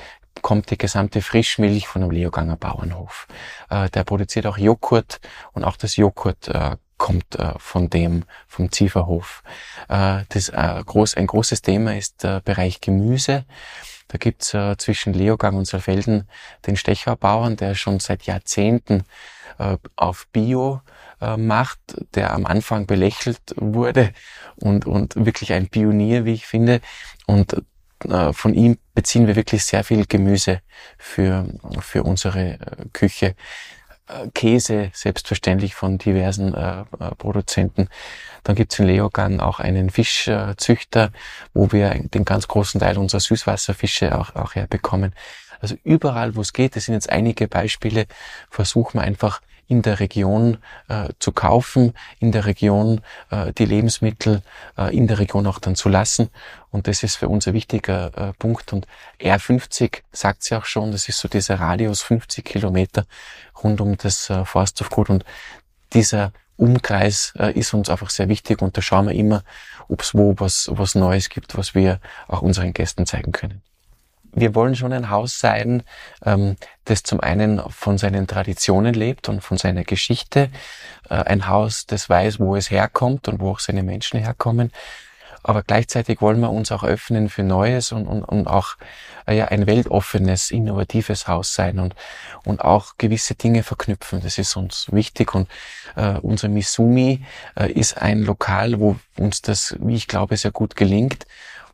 kommt 0.43 0.71
die 0.71 0.79
gesamte 0.79 1.21
Frischmilch 1.21 1.89
von 1.89 2.03
einem 2.03 2.11
Leoganger 2.11 2.57
Bauernhof. 2.57 3.27
Äh, 3.71 3.91
der 3.91 4.05
produziert 4.05 4.47
auch 4.47 4.59
Joghurt 4.59 5.21
und 5.53 5.65
auch 5.65 5.77
das 5.77 5.97
Joghurt 5.97 6.49
äh, 6.49 6.77
kommt 6.97 7.37
äh, 7.37 7.53
von 7.59 7.89
dem, 7.89 8.25
vom 8.47 8.71
Zieferhof. 8.71 9.43
Äh, 9.89 10.25
das 10.29 10.49
äh, 10.51 10.83
groß, 10.85 11.17
ein 11.17 11.27
großes 11.27 11.63
Thema 11.63 11.97
ist 11.97 12.25
der 12.25 12.41
Bereich 12.41 12.81
Gemüse. 12.81 13.45
Da 14.09 14.19
gibt's 14.19 14.55
äh, 14.55 14.77
zwischen 14.79 15.13
Leogang 15.13 15.57
und 15.57 15.67
Saalfelden 15.67 16.29
den 16.67 16.77
Stechau-Bauern, 16.77 17.57
der 17.57 17.75
schon 17.75 18.01
seit 18.01 18.25
Jahrzehnten 18.25 19.05
äh, 19.59 19.77
auf 19.97 20.27
Bio 20.33 20.81
äh, 21.21 21.37
macht, 21.37 21.81
der 22.15 22.33
am 22.33 22.47
Anfang 22.47 22.87
belächelt 22.87 23.55
wurde 23.57 24.13
und, 24.57 24.87
und 24.87 25.15
wirklich 25.17 25.53
ein 25.53 25.69
Pionier, 25.69 26.25
wie 26.25 26.35
ich 26.35 26.47
finde. 26.47 26.81
Und 27.27 27.63
äh, 28.05 28.33
von 28.33 28.55
ihm 28.55 28.79
beziehen 28.95 29.27
wir 29.27 29.37
wirklich 29.37 29.65
sehr 29.65 29.85
viel 29.85 30.07
Gemüse 30.07 30.61
für, 30.99 31.47
für 31.81 32.03
unsere 32.03 32.53
äh, 32.55 32.59
Küche. 32.93 33.35
Käse, 34.35 34.91
selbstverständlich 34.93 35.75
von 35.75 35.99
diversen 35.99 36.55
äh, 36.55 36.81
äh, 36.81 36.85
Produzenten. 37.17 37.89
Dann 38.45 38.57
gibt's 38.57 38.79
in 38.79 38.87
Leogan 38.87 39.41
auch 39.41 39.61
einen 39.61 39.91
Fischzüchter, 39.91 41.11
wo 41.55 41.73
wir 41.73 41.91
den 41.91 42.25
ganz 42.25 42.49
großen 42.49 42.81
Teil 42.81 42.99
unserer 42.99 43.21
Süßwasserfische 43.21 44.19
auch, 44.19 44.35
auch 44.35 44.55
herbekommen. 44.55 45.13
Also 45.61 45.77
überall, 45.85 46.37
wo 46.37 46.41
es 46.41 46.53
geht, 46.53 46.77
das 46.77 46.85
sind 46.85 46.95
jetzt 46.95 47.11
einige 47.11 47.49
Beispiele, 47.49 48.07
versuchen 48.49 49.01
wir 49.01 49.03
einfach 49.03 49.41
in 49.69 49.83
der 49.83 50.01
Region 50.01 50.59
äh, 50.89 51.11
zu 51.19 51.31
kaufen, 51.31 51.93
in 52.19 52.33
der 52.33 52.47
Region 52.47 53.03
äh, 53.31 53.53
die 53.53 53.67
Lebensmittel 53.67 54.43
äh, 54.77 54.97
in 54.97 55.07
der 55.07 55.19
Region 55.19 55.47
auch 55.47 55.59
dann 55.59 55.77
zu 55.77 55.89
lassen. 55.89 56.31
Und 56.71 56.89
das 56.89 57.03
ist 57.03 57.17
für 57.17 57.29
uns 57.29 57.47
ein 57.47 57.55
wichtiger 57.55 58.11
äh, 58.17 58.33
Punkt. 58.33 58.73
Und 58.73 58.87
R50 59.21 60.03
sagt 60.11 60.43
sie 60.43 60.57
auch 60.57 60.65
schon, 60.65 60.91
das 60.91 61.09
ist 61.09 61.19
so 61.21 61.29
dieser 61.29 61.61
Radius 61.61 62.03
50 62.03 62.45
Kilometer 62.45 63.07
rund 63.63 63.81
um 63.81 63.97
das 63.97 64.31
äh, 64.31 64.45
Forsthofgut. 64.45 65.11
Und 65.11 65.25
dieser 65.93 66.33
Umkreis 66.57 67.35
äh, 67.39 67.53
ist 67.53 67.75
uns 67.75 67.91
einfach 67.91 68.11
sehr 68.11 68.29
wichtig 68.29 68.63
und 68.63 68.77
da 68.77 68.83
schauen 68.83 69.07
wir 69.07 69.15
immer, 69.15 69.45
ob 69.87 70.03
es 70.03 70.15
wo 70.15 70.35
was, 70.39 70.69
was 70.73 70.95
Neues 70.95 71.29
gibt, 71.29 71.57
was 71.57 71.75
wir 71.75 72.01
auch 72.27 72.43
unseren 72.43 72.73
Gästen 72.73 73.07
zeigen 73.07 73.33
können 73.33 73.63
wir 74.33 74.55
wollen 74.55 74.77
schon 74.77 74.93
ein 74.93 75.11
Haus 75.11 75.39
sein, 75.39 75.83
ähm, 76.25 76.57
das 76.85 77.03
zum 77.03 77.21
einen 77.21 77.61
von 77.71 77.99
seinen 77.99 78.27
Traditionen 78.27 78.95
lebt 78.95 79.29
und 79.29 79.43
von 79.43 79.59
seiner 79.59 79.85
Geschichte. 79.85 80.51
Äh, 81.09 81.15
ein 81.15 81.49
Haus, 81.49 81.87
das 81.87 82.09
weiß, 82.09 82.41
wo 82.41 82.57
es 82.57 82.71
herkommt 82.71 83.29
und 83.29 83.41
wo 83.41 83.51
auch 83.51 83.61
seine 83.61 83.83
Menschen 83.83 84.21
herkommen. 84.21 84.73
Aber 85.43 85.63
gleichzeitig 85.63 86.21
wollen 86.21 86.41
wir 86.41 86.51
uns 86.51 86.73
auch 86.73 86.85
öffnen 86.85 87.29
für 87.29 87.43
Neues 87.43 87.93
und, 87.93 88.07
und, 88.07 88.25
und 88.25 88.47
auch 88.49 88.77
äh, 89.27 89.37
ja, 89.37 89.47
ein 89.47 89.67
weltoffenes, 89.67 90.51
innovatives 90.51 91.29
Haus 91.29 91.55
sein 91.55 91.79
und, 91.79 91.95
und 92.45 92.61
auch 92.61 92.95
gewisse 92.99 93.35
Dinge 93.35 93.63
verknüpfen. 93.63 94.21
Das 94.21 94.39
ist 94.39 94.57
uns 94.57 94.89
wichtig. 94.91 95.35
Und 95.35 95.49
äh, 95.97 96.19
unser 96.21 96.49
Misumi 96.49 97.25
äh, 97.59 97.71
ist 97.73 97.97
ein 97.99 98.23
Lokal, 98.23 98.81
wo 98.81 98.97
uns 99.17 99.41
das, 99.41 99.77
wie 99.81 99.95
ich 99.95 100.09
glaube, 100.09 100.37
sehr 100.37 100.51
gut 100.51 100.77
gelingt 100.77 101.27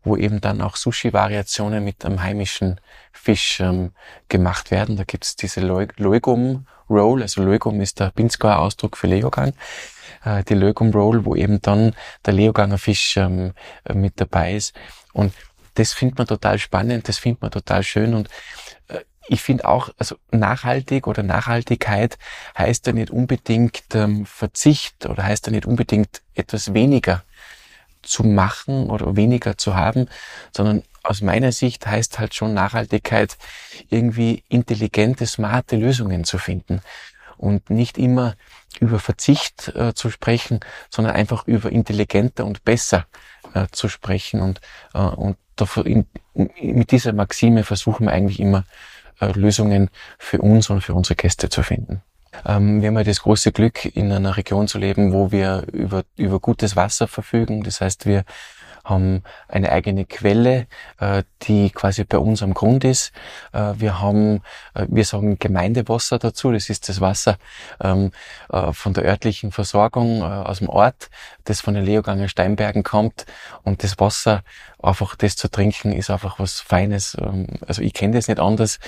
wo 0.05 0.17
eben 0.17 0.41
dann 0.41 0.61
auch 0.61 0.77
Sushi-Variationen 0.77 1.83
mit 1.83 2.05
einem 2.05 2.23
heimischen 2.23 2.81
Fisch 3.13 3.61
ähm, 3.61 3.93
gemacht 4.29 4.71
werden. 4.71 4.97
Da 4.97 5.05
gibt's 5.05 5.37
diese 5.37 5.61
Leugum 5.61 6.67
Roll, 6.91 7.23
also 7.23 7.43
Leugum 7.43 7.81
ist 7.81 8.01
der 8.01 8.11
Pinzgauer 8.11 8.59
Ausdruck 8.59 8.97
für 8.97 9.07
Leogang. 9.07 9.55
Äh, 10.25 10.45
die 10.45 10.55
Leugum 10.55 10.91
Roll, 10.91 11.25
wo 11.25 11.35
eben 11.35 11.61
dann 11.63 11.95
der 12.25 12.35
Leoganger 12.35 12.79
Fisch 12.79 13.17
ähm, 13.17 13.53
äh, 13.85 13.95
mit 13.95 14.21
dabei 14.21 14.55
ist. 14.55 14.75
Und 15.13 15.33
das 15.75 15.93
findet 15.93 16.19
man 16.19 16.27
total 16.27 16.59
spannend, 16.59 17.09
das 17.09 17.19
findet 17.19 17.43
man 17.43 17.51
total 17.51 17.83
schön 17.83 18.15
und 18.15 18.29
äh, 18.89 19.01
ich 19.27 19.41
finde 19.43 19.67
auch, 19.67 19.89
also 19.97 20.17
nachhaltig 20.33 21.07
oder 21.07 21.23
Nachhaltigkeit 21.23 22.19
heißt 22.59 22.87
ja 22.87 22.93
nicht 22.93 23.11
unbedingt 23.11 23.83
ähm, 23.95 24.27
Verzicht 24.27 25.07
oder 25.07 25.25
heißt 25.25 25.47
ja 25.47 25.53
nicht 25.53 25.67
unbedingt 25.67 26.23
etwas 26.35 26.75
weniger 26.75 27.25
zu 28.05 28.25
machen 28.25 28.91
oder 28.91 29.17
weniger 29.17 29.57
zu 29.59 29.75
haben, 29.75 30.09
sondern 30.55 30.83
aus 31.03 31.21
meiner 31.21 31.53
Sicht 31.53 31.87
heißt 31.87 32.19
halt 32.19 32.35
schon 32.35 32.55
Nachhaltigkeit 32.55 33.37
irgendwie 33.91 34.43
intelligente, 34.49 35.27
smarte 35.27 35.77
Lösungen 35.77 36.25
zu 36.25 36.39
finden 36.39 36.81
und 37.37 37.71
nicht 37.71 37.99
immer 37.99 38.37
über 38.81 38.99
Verzicht 38.99 39.69
äh, 39.75 39.95
zu 39.95 40.11
sprechen, 40.11 40.61
sondern 40.91 41.15
einfach 41.15 41.47
über 41.47 41.71
intelligenter 41.71 42.45
und 42.45 42.65
besser 42.65 43.07
äh, 43.55 43.67
zu 43.71 43.89
sprechen 43.89 44.41
und, 44.41 44.61
äh, 44.95 44.99
und 44.99 45.37
dafür 45.57 45.87
in, 45.87 46.07
mit 46.35 46.91
dieser 46.91 47.13
Maxime 47.13 47.65
versuchen 47.65 48.07
wir 48.07 48.13
eigentlich 48.13 48.41
immer 48.41 48.65
äh, 49.21 49.31
Lösungen 49.33 49.91
für 50.19 50.41
uns 50.41 50.71
und 50.71 50.81
für 50.81 50.95
unsere 50.95 51.17
Gäste 51.17 51.49
zu 51.49 51.63
finden. 51.63 52.03
Ähm, 52.47 52.81
wir 52.81 52.89
haben 52.89 52.97
ja 52.97 53.05
das 53.05 53.23
große 53.23 53.53
Glück, 53.53 53.85
in 53.85 54.13
einer 54.13 54.37
Region 54.37 54.69
zu 54.69 54.79
leben, 54.79 55.13
wo 55.13 55.31
wir 55.31 55.65
über, 55.73 56.05
über 56.17 56.41
gutes 56.41 56.77
Wasser 56.77 57.09
verfügen. 57.09 57.63
Das 57.63 57.81
heißt, 57.81 58.07
wir 58.07 58.25
haben 58.85 59.23
eine 59.49 59.73
eigene 59.73 60.05
Quelle, 60.05 60.67
äh, 61.01 61.23
die 61.43 61.71
quasi 61.71 62.05
bei 62.05 62.19
uns 62.19 62.43
am 62.43 62.53
Grund 62.53 62.85
ist. 62.85 63.13
Äh, 63.53 63.73
wir 63.79 64.01
haben, 64.01 64.43
äh, 64.75 64.87
wir 64.89 65.05
sagen 65.05 65.39
Gemeindewasser 65.39 66.19
dazu. 66.19 66.53
Das 66.53 66.69
ist 66.69 66.89
das 66.89 67.01
Wasser 67.01 67.39
ähm, 67.83 68.13
von 68.73 68.93
der 68.93 69.05
örtlichen 69.05 69.53
Versorgung 69.53 70.23
aus 70.23 70.59
dem 70.59 70.69
Ort, 70.69 71.11
das 71.45 71.61
von 71.61 71.75
den 71.75 71.85
Leoganger 71.85 72.29
Steinbergen 72.29 72.83
kommt. 72.83 73.27
Und 73.63 73.83
das 73.83 73.99
Wasser 73.99 74.43
einfach 74.85 75.17
das 75.17 75.37
zu 75.37 75.51
trinken 75.51 75.93
ist 75.93 76.11
einfach 76.11 76.39
was 76.39 76.61
Feines. 76.61 77.17
Ähm, 77.21 77.47
also 77.67 77.83
ich 77.83 77.95
kenne 77.95 78.15
das 78.15 78.29
nicht 78.29 78.41
anders. 78.41 78.79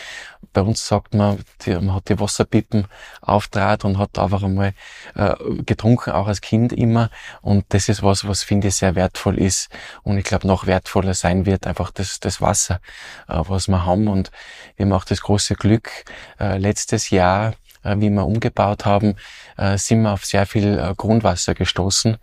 Bei 0.52 0.60
uns 0.60 0.86
sagt 0.86 1.14
man, 1.14 1.38
die, 1.62 1.74
man 1.74 1.94
hat 1.94 2.08
die 2.08 2.20
Wasserpippen 2.20 2.86
auftrat 3.20 3.84
und 3.84 3.98
hat 3.98 4.18
einfach 4.18 4.42
einmal 4.42 4.72
äh, 5.14 5.34
getrunken, 5.64 6.10
auch 6.12 6.26
als 6.26 6.40
Kind 6.40 6.72
immer. 6.72 7.10
Und 7.40 7.64
das 7.70 7.88
ist 7.88 8.02
was, 8.02 8.26
was 8.26 8.42
finde 8.42 8.68
ich 8.68 8.76
sehr 8.76 8.94
wertvoll 8.94 9.38
ist. 9.38 9.68
Und 10.02 10.18
ich 10.18 10.24
glaube, 10.24 10.46
noch 10.46 10.66
wertvoller 10.66 11.14
sein 11.14 11.46
wird 11.46 11.66
einfach 11.66 11.90
das, 11.90 12.20
das 12.20 12.40
Wasser, 12.40 12.80
äh, 13.28 13.40
was 13.46 13.68
wir 13.68 13.84
haben. 13.84 14.08
Und 14.08 14.30
wir 14.76 14.86
haben 14.86 14.92
auch 14.92 15.04
das 15.04 15.22
große 15.22 15.54
Glück, 15.54 15.90
äh, 16.38 16.58
letztes 16.58 17.10
Jahr 17.10 17.54
wie 17.98 18.10
wir 18.10 18.26
umgebaut 18.26 18.84
haben, 18.84 19.14
äh, 19.56 19.78
sind 19.78 20.02
wir 20.02 20.12
auf 20.12 20.24
sehr 20.24 20.46
viel 20.46 20.78
äh, 20.78 20.94
Grundwasser 20.96 21.54
gestoßen. 21.54 22.16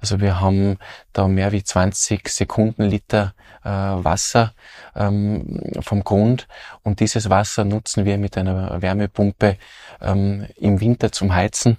Also 0.00 0.20
wir 0.20 0.40
haben 0.40 0.78
da 1.12 1.26
mehr 1.28 1.52
wie 1.52 1.62
20 1.62 2.28
Sekundenliter 2.28 3.34
Wasser 3.64 4.54
ähm, 4.94 5.60
vom 5.80 6.02
Grund 6.04 6.46
und 6.84 7.00
dieses 7.00 7.28
Wasser 7.28 7.64
nutzen 7.64 8.06
wir 8.06 8.16
mit 8.16 8.38
einer 8.38 8.80
Wärmepumpe 8.80 9.58
ähm, 10.00 10.46
im 10.56 10.80
Winter 10.80 11.12
zum 11.12 11.34
Heizen 11.34 11.76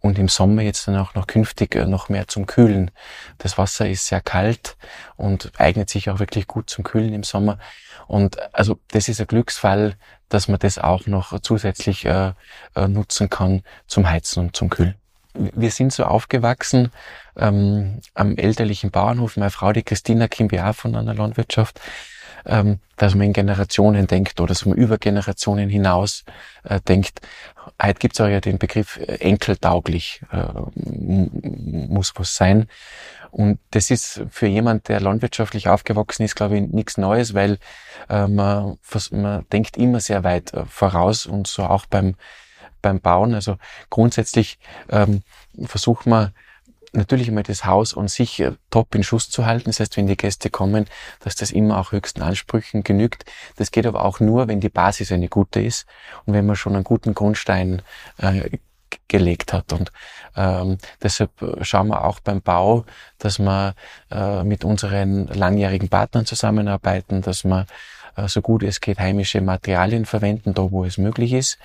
und 0.00 0.18
im 0.18 0.28
Sommer 0.28 0.62
jetzt 0.62 0.88
dann 0.88 0.96
auch 0.96 1.14
noch 1.14 1.26
künftig 1.26 1.74
noch 1.74 2.08
mehr 2.08 2.28
zum 2.28 2.46
Kühlen. 2.46 2.90
Das 3.38 3.58
Wasser 3.58 3.88
ist 3.88 4.06
sehr 4.06 4.20
kalt 4.20 4.76
und 5.16 5.52
eignet 5.58 5.90
sich 5.90 6.08
auch 6.10 6.20
wirklich 6.20 6.46
gut 6.46 6.70
zum 6.70 6.84
Kühlen 6.84 7.12
im 7.12 7.24
Sommer. 7.24 7.58
Und 8.06 8.38
also 8.54 8.78
das 8.88 9.08
ist 9.08 9.20
ein 9.20 9.26
Glücksfall, 9.26 9.96
dass 10.28 10.48
man 10.48 10.58
das 10.58 10.78
auch 10.78 11.06
noch 11.06 11.38
zusätzlich 11.40 12.04
äh, 12.04 12.32
äh, 12.74 12.88
nutzen 12.88 13.30
kann 13.30 13.62
zum 13.86 14.08
Heizen 14.08 14.40
und 14.40 14.56
zum 14.56 14.70
Kühlen. 14.70 14.94
Wir 15.34 15.70
sind 15.70 15.92
so 15.92 16.04
aufgewachsen 16.04 16.90
ähm, 17.36 18.00
am 18.14 18.36
elterlichen 18.36 18.90
Bauernhof. 18.90 19.36
Meine 19.36 19.50
Frau, 19.50 19.72
die 19.72 19.82
Christina, 19.82 20.28
kommt 20.28 20.52
ja 20.52 20.72
von 20.72 20.96
einer 20.96 21.14
Landwirtschaft. 21.14 21.80
Ähm, 22.46 22.78
dass 22.96 23.14
man 23.14 23.26
in 23.26 23.32
Generationen 23.32 24.06
denkt 24.06 24.40
oder 24.40 24.48
dass 24.48 24.64
man 24.64 24.76
über 24.76 24.98
Generationen 24.98 25.68
hinaus 25.68 26.24
äh, 26.64 26.80
denkt. 26.80 27.20
Heute 27.82 27.98
gibt 27.98 28.14
es 28.14 28.20
auch 28.20 28.28
ja 28.28 28.40
den 28.40 28.58
Begriff 28.58 28.96
äh, 28.96 29.16
enkeltauglich, 29.20 30.22
äh, 30.32 30.46
muss 30.74 32.12
was 32.16 32.36
sein. 32.36 32.68
Und 33.30 33.58
das 33.72 33.90
ist 33.90 34.22
für 34.30 34.46
jemand, 34.46 34.88
der 34.88 35.00
landwirtschaftlich 35.00 35.68
aufgewachsen 35.68 36.22
ist, 36.22 36.36
glaube 36.36 36.56
ich, 36.56 36.68
nichts 36.68 36.96
Neues, 36.96 37.34
weil 37.34 37.58
äh, 38.08 38.26
man, 38.26 38.78
man 39.10 39.46
denkt 39.50 39.76
immer 39.76 40.00
sehr 40.00 40.24
weit 40.24 40.54
äh, 40.54 40.64
voraus 40.64 41.26
und 41.26 41.46
so 41.46 41.64
auch 41.64 41.86
beim, 41.86 42.14
beim 42.80 43.00
Bauen. 43.00 43.34
Also 43.34 43.58
grundsätzlich 43.90 44.58
ähm, 44.88 45.22
versucht 45.66 46.06
man 46.06 46.32
natürlich 46.96 47.28
einmal 47.28 47.42
das 47.42 47.64
Haus 47.64 47.96
an 47.96 48.08
sich 48.08 48.40
äh, 48.40 48.52
top 48.70 48.94
in 48.94 49.02
Schuss 49.02 49.30
zu 49.30 49.46
halten. 49.46 49.66
Das 49.66 49.80
heißt, 49.80 49.96
wenn 49.96 50.06
die 50.06 50.16
Gäste 50.16 50.50
kommen, 50.50 50.86
dass 51.20 51.36
das 51.36 51.50
immer 51.50 51.78
auch 51.78 51.92
höchsten 51.92 52.22
Ansprüchen 52.22 52.82
genügt. 52.82 53.24
Das 53.56 53.70
geht 53.70 53.86
aber 53.86 54.04
auch 54.04 54.20
nur, 54.20 54.48
wenn 54.48 54.60
die 54.60 54.68
Basis 54.68 55.12
eine 55.12 55.28
gute 55.28 55.60
ist 55.60 55.86
und 56.24 56.34
wenn 56.34 56.46
man 56.46 56.56
schon 56.56 56.74
einen 56.74 56.84
guten 56.84 57.14
Grundstein 57.14 57.82
äh, 58.18 58.58
gelegt 59.08 59.52
hat. 59.52 59.72
Und 59.72 59.92
ähm, 60.36 60.78
deshalb 61.02 61.30
schauen 61.62 61.88
wir 61.88 62.04
auch 62.04 62.20
beim 62.20 62.42
Bau, 62.42 62.84
dass 63.18 63.38
wir 63.38 63.74
äh, 64.10 64.42
mit 64.44 64.64
unseren 64.64 65.26
langjährigen 65.28 65.88
Partnern 65.88 66.26
zusammenarbeiten, 66.26 67.22
dass 67.22 67.44
wir 67.44 67.66
äh, 68.16 68.28
so 68.28 68.42
gut 68.42 68.62
es 68.62 68.80
geht 68.80 68.98
heimische 68.98 69.40
Materialien 69.40 70.06
verwenden, 70.06 70.54
da 70.54 70.70
wo 70.70 70.84
es 70.84 70.98
möglich 70.98 71.32
ist. 71.32 71.58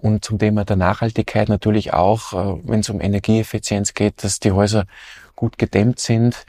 Und 0.00 0.24
zum 0.24 0.38
Thema 0.38 0.64
der 0.64 0.76
Nachhaltigkeit 0.76 1.50
natürlich 1.50 1.92
auch, 1.92 2.32
äh, 2.32 2.60
wenn 2.64 2.80
es 2.80 2.88
um 2.88 3.02
Energieeffizienz 3.02 3.92
geht, 3.92 4.24
dass 4.24 4.40
die 4.40 4.52
Häuser 4.52 4.86
gut 5.36 5.58
gedämmt 5.58 5.98
sind, 6.00 6.44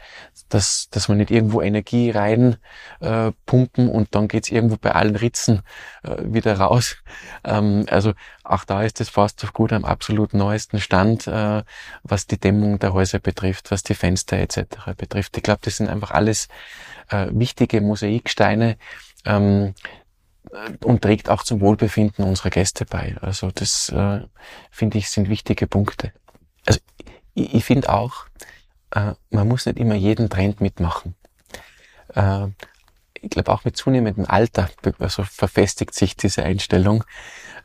dass, 0.48 0.90
dass 0.90 1.08
man 1.08 1.18
nicht 1.18 1.32
irgendwo 1.32 1.62
Energie 1.62 2.12
rein 2.12 2.58
äh, 3.00 3.32
und 3.50 4.08
dann 4.12 4.28
geht's 4.28 4.52
irgendwo 4.52 4.76
bei 4.76 4.92
allen 4.92 5.16
Ritzen 5.16 5.62
äh, 6.04 6.18
wieder 6.24 6.58
raus. 6.58 6.98
Ähm, 7.44 7.88
also 7.90 8.14
auch 8.44 8.66
da 8.66 8.84
ist 8.84 9.00
das 9.00 9.10
fast 9.10 9.44
auf 9.44 9.54
gut 9.54 9.74
am 9.74 9.84
absolut 9.84 10.36
neuesten 10.36 10.80
Stand, 10.80 11.26
äh, 11.26 11.64
was 12.04 12.28
die 12.28 12.40
Dämmung 12.40 12.78
der 12.78 12.94
Häuser 12.94 13.18
betrifft, 13.18 13.72
was 13.72 13.82
die 13.82 13.96
Fenster 13.96 14.38
etc. 14.38 14.94
betrifft. 14.96 15.36
Ich 15.38 15.42
glaube, 15.42 15.62
das 15.64 15.78
sind 15.78 15.90
einfach 15.90 16.12
alles 16.12 16.50
äh, 17.10 17.28
wichtige 17.32 17.82
Mosaiksteine, 17.82 18.78
ähm, 19.26 19.74
und 20.84 21.02
trägt 21.02 21.30
auch 21.30 21.44
zum 21.44 21.62
Wohlbefinden 21.62 22.26
unserer 22.26 22.50
Gäste 22.50 22.86
bei. 22.86 23.16
Also 23.22 23.52
das 23.52 23.90
äh, 23.90 24.22
finde 24.70 24.98
ich 24.98 25.10
sind 25.10 25.30
wichtige 25.30 25.68
Punkte. 25.68 26.12
Also 26.66 26.80
ich, 27.34 27.54
ich 27.54 27.66
finde 27.66 27.90
auch, 27.90 28.26
äh, 28.92 29.14
man 29.30 29.48
muss 29.48 29.66
nicht 29.66 29.80
immer 29.80 29.96
jeden 29.96 30.30
Trend 30.30 30.62
mitmachen. 30.62 31.16
Äh, 32.14 32.48
ich 33.22 33.30
glaube 33.30 33.52
auch 33.52 33.64
mit 33.64 33.78
zunehmendem 33.78 34.26
Alter 34.26 34.70
also 35.00 35.24
verfestigt 35.24 35.94
sich 35.94 36.18
diese 36.18 36.44
Einstellung, 36.44 37.04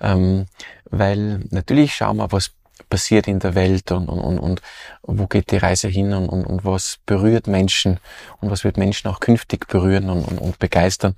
ähm, 0.00 0.46
weil 0.84 1.44
natürlich 1.50 1.94
schauen 1.94 2.18
wir, 2.18 2.30
was 2.30 2.52
passiert 2.90 3.26
in 3.26 3.38
der 3.38 3.54
Welt 3.54 3.90
und, 3.90 4.08
und, 4.08 4.38
und, 4.38 4.62
und 5.02 5.18
wo 5.18 5.26
geht 5.26 5.50
die 5.50 5.56
Reise 5.56 5.88
hin 5.88 6.12
und, 6.12 6.28
und, 6.28 6.44
und 6.44 6.64
was 6.64 6.98
berührt 7.06 7.46
Menschen 7.46 7.98
und 8.40 8.50
was 8.50 8.64
wird 8.64 8.76
Menschen 8.76 9.08
auch 9.08 9.18
künftig 9.18 9.66
berühren 9.66 10.10
und, 10.10 10.24
und, 10.24 10.38
und 10.38 10.58
begeistern. 10.58 11.16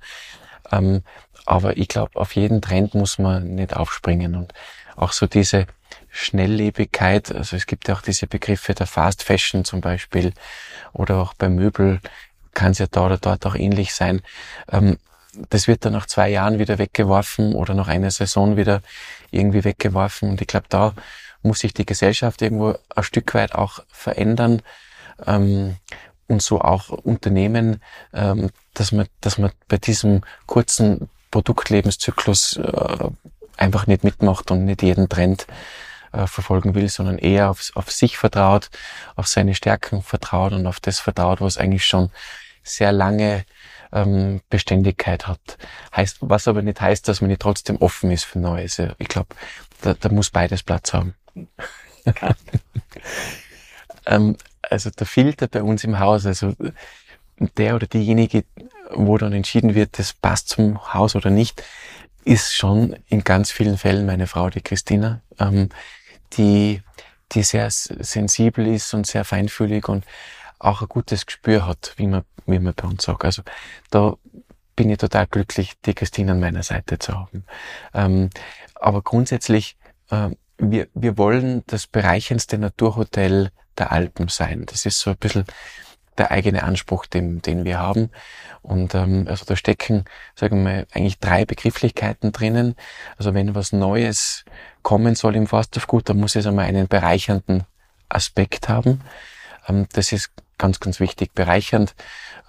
Ähm, 0.71 1.03
aber 1.49 1.77
ich 1.77 1.87
glaube, 1.87 2.11
auf 2.19 2.35
jeden 2.35 2.61
Trend 2.61 2.93
muss 2.93 3.17
man 3.17 3.55
nicht 3.55 3.75
aufspringen 3.75 4.35
und 4.35 4.53
auch 4.95 5.13
so 5.13 5.25
diese 5.25 5.65
Schnelllebigkeit, 6.11 7.33
also 7.33 7.55
es 7.55 7.65
gibt 7.65 7.87
ja 7.87 7.95
auch 7.95 8.03
diese 8.03 8.27
Begriffe 8.27 8.75
der 8.75 8.85
Fast 8.85 9.23
Fashion 9.23 9.65
zum 9.65 9.81
Beispiel 9.81 10.31
oder 10.93 11.17
auch 11.17 11.33
bei 11.33 11.49
Möbel 11.49 12.01
kann 12.53 12.73
es 12.73 12.77
ja 12.77 12.85
da 12.85 13.07
oder 13.07 13.17
dort 13.17 13.47
auch 13.47 13.55
ähnlich 13.55 13.95
sein. 13.95 14.21
Ähm, 14.71 14.99
das 15.49 15.67
wird 15.67 15.85
dann 15.85 15.93
nach 15.93 16.05
zwei 16.05 16.29
Jahren 16.29 16.59
wieder 16.59 16.77
weggeworfen 16.77 17.55
oder 17.55 17.73
nach 17.73 17.87
einer 17.87 18.11
Saison 18.11 18.55
wieder 18.55 18.83
irgendwie 19.31 19.63
weggeworfen 19.63 20.29
und 20.29 20.41
ich 20.41 20.47
glaube, 20.47 20.67
da 20.69 20.93
muss 21.41 21.61
sich 21.61 21.73
die 21.73 21.85
Gesellschaft 21.85 22.43
irgendwo 22.43 22.75
ein 22.95 23.03
Stück 23.03 23.33
weit 23.33 23.55
auch 23.55 23.79
verändern 23.87 24.61
ähm, 25.25 25.77
und 26.27 26.43
so 26.43 26.61
auch 26.61 26.89
Unternehmen, 26.89 27.81
ähm, 28.13 28.51
dass 28.75 28.91
man, 28.91 29.07
dass 29.21 29.39
man 29.39 29.51
bei 29.67 29.77
diesem 29.77 30.21
kurzen 30.45 31.09
Produktlebenszyklus 31.31 32.57
äh, 32.57 33.09
einfach 33.57 33.87
nicht 33.87 34.03
mitmacht 34.03 34.51
und 34.51 34.65
nicht 34.65 34.81
jeden 34.81 35.09
Trend 35.09 35.47
äh, 36.11 36.27
verfolgen 36.27 36.75
will, 36.75 36.89
sondern 36.89 37.17
eher 37.17 37.49
auf, 37.49 37.71
auf 37.75 37.91
sich 37.91 38.17
vertraut, 38.17 38.69
auf 39.15 39.27
seine 39.27 39.55
Stärken 39.55 40.01
vertraut 40.01 40.53
und 40.53 40.65
auf 40.65 40.79
das 40.79 40.99
vertraut, 40.99 41.41
was 41.41 41.57
eigentlich 41.57 41.85
schon 41.85 42.09
sehr 42.63 42.91
lange 42.91 43.45
ähm, 43.91 44.41
Beständigkeit 44.49 45.27
hat. 45.27 45.57
Heißt, 45.95 46.17
was 46.21 46.47
aber 46.47 46.61
nicht 46.61 46.81
heißt, 46.81 47.07
dass 47.07 47.21
man 47.21 47.29
nicht 47.29 47.41
trotzdem 47.41 47.77
offen 47.77 48.11
ist 48.11 48.25
für 48.25 48.39
Neues. 48.39 48.81
Ich 48.97 49.07
glaube, 49.07 49.35
da, 49.81 49.93
da 49.93 50.09
muss 50.09 50.29
beides 50.29 50.63
Platz 50.63 50.93
haben. 50.93 51.15
ähm, 54.05 54.35
also 54.61 54.89
der 54.89 55.07
Filter 55.07 55.47
bei 55.47 55.63
uns 55.63 55.83
im 55.83 55.99
Haus, 55.99 56.25
also 56.25 56.53
der 57.57 57.75
oder 57.75 57.87
diejenige, 57.87 58.43
wo 58.89 59.17
dann 59.17 59.33
entschieden 59.33 59.75
wird, 59.75 59.99
das 59.99 60.13
passt 60.13 60.49
zum 60.49 60.93
Haus 60.93 61.15
oder 61.15 61.29
nicht, 61.29 61.63
ist 62.25 62.55
schon 62.55 62.95
in 63.07 63.23
ganz 63.23 63.51
vielen 63.51 63.77
Fällen 63.77 64.05
meine 64.05 64.27
Frau, 64.27 64.49
die 64.49 64.61
Christina, 64.61 65.21
ähm, 65.39 65.69
die, 66.33 66.81
die 67.31 67.43
sehr 67.43 67.69
sensibel 67.71 68.67
ist 68.67 68.93
und 68.93 69.07
sehr 69.07 69.25
feinfühlig 69.25 69.87
und 69.87 70.05
auch 70.59 70.81
ein 70.81 70.89
gutes 70.89 71.25
Gespür 71.25 71.65
hat, 71.65 71.93
wie 71.97 72.07
man, 72.07 72.23
wie 72.45 72.59
man 72.59 72.73
bei 72.73 72.87
uns 72.87 73.03
sagt. 73.03 73.23
Also 73.25 73.43
da 73.89 74.15
bin 74.75 74.89
ich 74.89 74.97
total 74.97 75.27
glücklich, 75.27 75.73
die 75.85 75.93
Christina 75.93 76.33
an 76.33 76.39
meiner 76.39 76.63
Seite 76.63 76.99
zu 76.99 77.13
haben. 77.13 77.45
Ähm, 77.93 78.29
aber 78.75 79.01
grundsätzlich, 79.01 79.77
äh, 80.09 80.29
wir, 80.57 80.87
wir 80.93 81.17
wollen 81.17 81.63
das 81.67 81.87
bereichendste 81.87 82.57
Naturhotel 82.57 83.51
der 83.77 83.91
Alpen 83.91 84.27
sein. 84.27 84.65
Das 84.65 84.85
ist 84.85 84.99
so 84.99 85.11
ein 85.11 85.17
bisschen 85.17 85.45
der 86.19 86.31
eigene 86.31 86.63
Anspruch, 86.63 87.05
den, 87.05 87.41
den 87.41 87.65
wir 87.65 87.79
haben. 87.79 88.09
Und 88.61 88.93
ähm, 88.93 89.25
also 89.27 89.45
da 89.45 89.55
stecken, 89.55 90.05
sagen 90.35 90.63
wir, 90.63 90.85
eigentlich 90.93 91.19
drei 91.19 91.45
Begrifflichkeiten 91.45 92.31
drinnen. 92.31 92.75
Also 93.17 93.33
wenn 93.33 93.55
was 93.55 93.71
Neues 93.71 94.45
kommen 94.83 95.15
soll 95.15 95.35
im 95.35 95.47
Forsthof-Gut, 95.47 96.09
dann 96.09 96.17
muss 96.19 96.35
es 96.35 96.45
einmal 96.45 96.65
einen 96.65 96.87
bereichernden 96.87 97.63
Aspekt 98.09 98.69
haben. 98.69 99.01
Ähm, 99.67 99.87
das 99.93 100.11
ist 100.11 100.31
ganz, 100.57 100.79
ganz 100.79 100.99
wichtig. 100.99 101.33
Bereichernd 101.33 101.95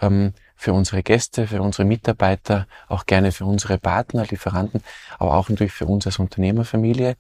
ähm, 0.01 0.35
für 0.61 0.75
unsere 0.75 1.03
Gäste, 1.03 1.47
für 1.47 1.63
unsere 1.63 1.87
Mitarbeiter, 1.87 2.67
auch 2.87 3.07
gerne 3.07 3.33
für 3.33 3.47
unsere 3.47 3.79
Partner, 3.79 4.27
Lieferanten, 4.29 4.83
aber 5.19 5.35
auch 5.35 5.49
natürlich 5.49 5.73
für 5.73 5.87
uns 5.87 6.07
als 6.07 6.19
Unternehmerfamilie. 6.19 7.17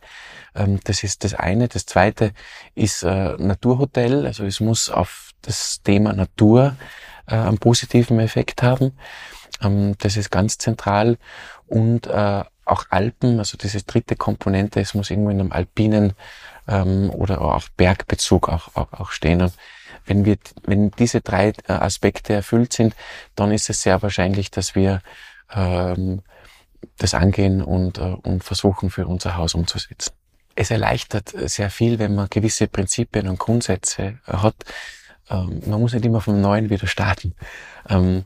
Ähm, 0.54 0.78
das 0.84 1.02
ist 1.04 1.24
das 1.24 1.32
eine. 1.32 1.68
Das 1.68 1.86
zweite 1.86 2.32
ist 2.74 3.02
äh, 3.02 3.36
Naturhotel. 3.38 4.26
Also 4.26 4.44
es 4.44 4.60
muss 4.60 4.90
auf 4.90 5.29
das 5.42 5.82
Thema 5.82 6.12
Natur 6.12 6.76
äh, 7.26 7.34
einen 7.34 7.58
positiven 7.58 8.20
Effekt 8.20 8.62
haben. 8.62 8.92
Ähm, 9.62 9.94
das 9.98 10.16
ist 10.16 10.30
ganz 10.30 10.58
zentral. 10.58 11.18
Und 11.66 12.06
äh, 12.06 12.44
auch 12.64 12.84
Alpen, 12.90 13.38
also 13.38 13.56
diese 13.56 13.82
dritte 13.82 14.16
Komponente, 14.16 14.80
es 14.80 14.94
muss 14.94 15.10
irgendwo 15.10 15.30
in 15.30 15.40
einem 15.40 15.52
alpinen 15.52 16.12
ähm, 16.68 17.10
oder 17.10 17.40
auch 17.40 17.68
Bergbezug 17.76 18.48
auch, 18.48 18.74
auch, 18.74 18.92
auch 18.92 19.10
stehen. 19.10 19.42
Und 19.42 19.52
wenn 20.06 20.24
wir, 20.24 20.36
wenn 20.64 20.90
diese 20.92 21.20
drei 21.20 21.52
äh, 21.66 21.72
Aspekte 21.72 22.32
erfüllt 22.32 22.72
sind, 22.72 22.94
dann 23.34 23.52
ist 23.52 23.70
es 23.70 23.82
sehr 23.82 24.00
wahrscheinlich, 24.02 24.50
dass 24.50 24.74
wir 24.74 25.02
ähm, 25.52 26.22
das 26.96 27.14
angehen 27.14 27.62
und, 27.62 27.98
äh, 27.98 28.16
und 28.22 28.44
versuchen 28.44 28.90
für 28.90 29.06
unser 29.06 29.36
Haus 29.36 29.54
umzusetzen. 29.54 30.12
Es 30.54 30.70
erleichtert 30.70 31.28
sehr 31.28 31.70
viel, 31.70 31.98
wenn 31.98 32.14
man 32.14 32.28
gewisse 32.28 32.66
Prinzipien 32.66 33.28
und 33.28 33.38
Grundsätze 33.38 34.18
hat. 34.26 34.56
Ähm, 35.30 35.62
man 35.66 35.80
muss 35.80 35.92
nicht 35.92 36.04
immer 36.04 36.20
vom 36.20 36.40
Neuen 36.40 36.70
wieder 36.70 36.86
starten. 36.86 37.34
Ähm, 37.88 38.24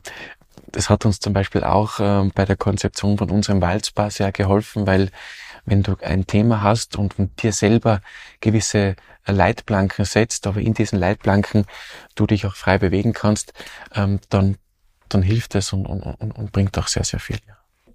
das 0.71 0.89
hat 0.89 1.05
uns 1.05 1.19
zum 1.19 1.33
Beispiel 1.33 1.63
auch 1.63 1.99
äh, 1.99 2.29
bei 2.33 2.45
der 2.45 2.57
Konzeption 2.57 3.17
von 3.17 3.29
unserem 3.29 3.61
Waldspa 3.61 4.09
sehr 4.09 4.31
geholfen, 4.31 4.87
weil 4.87 5.09
wenn 5.65 5.83
du 5.83 5.95
ein 6.01 6.27
Thema 6.27 6.61
hast 6.61 6.95
und 6.95 7.15
dir 7.41 7.51
selber 7.51 8.01
gewisse 8.39 8.95
Leitplanken 9.25 10.05
setzt, 10.05 10.45
aber 10.47 10.61
in 10.61 10.73
diesen 10.73 10.99
Leitplanken 10.99 11.65
du 12.13 12.27
dich 12.27 12.45
auch 12.45 12.55
frei 12.55 12.77
bewegen 12.77 13.13
kannst, 13.13 13.53
ähm, 13.95 14.19
dann, 14.29 14.57
dann 15.09 15.23
hilft 15.23 15.55
es 15.55 15.73
und, 15.73 15.85
und, 15.85 16.01
und, 16.03 16.31
und 16.31 16.51
bringt 16.51 16.77
auch 16.77 16.87
sehr, 16.87 17.03
sehr 17.03 17.19
viel. 17.19 17.39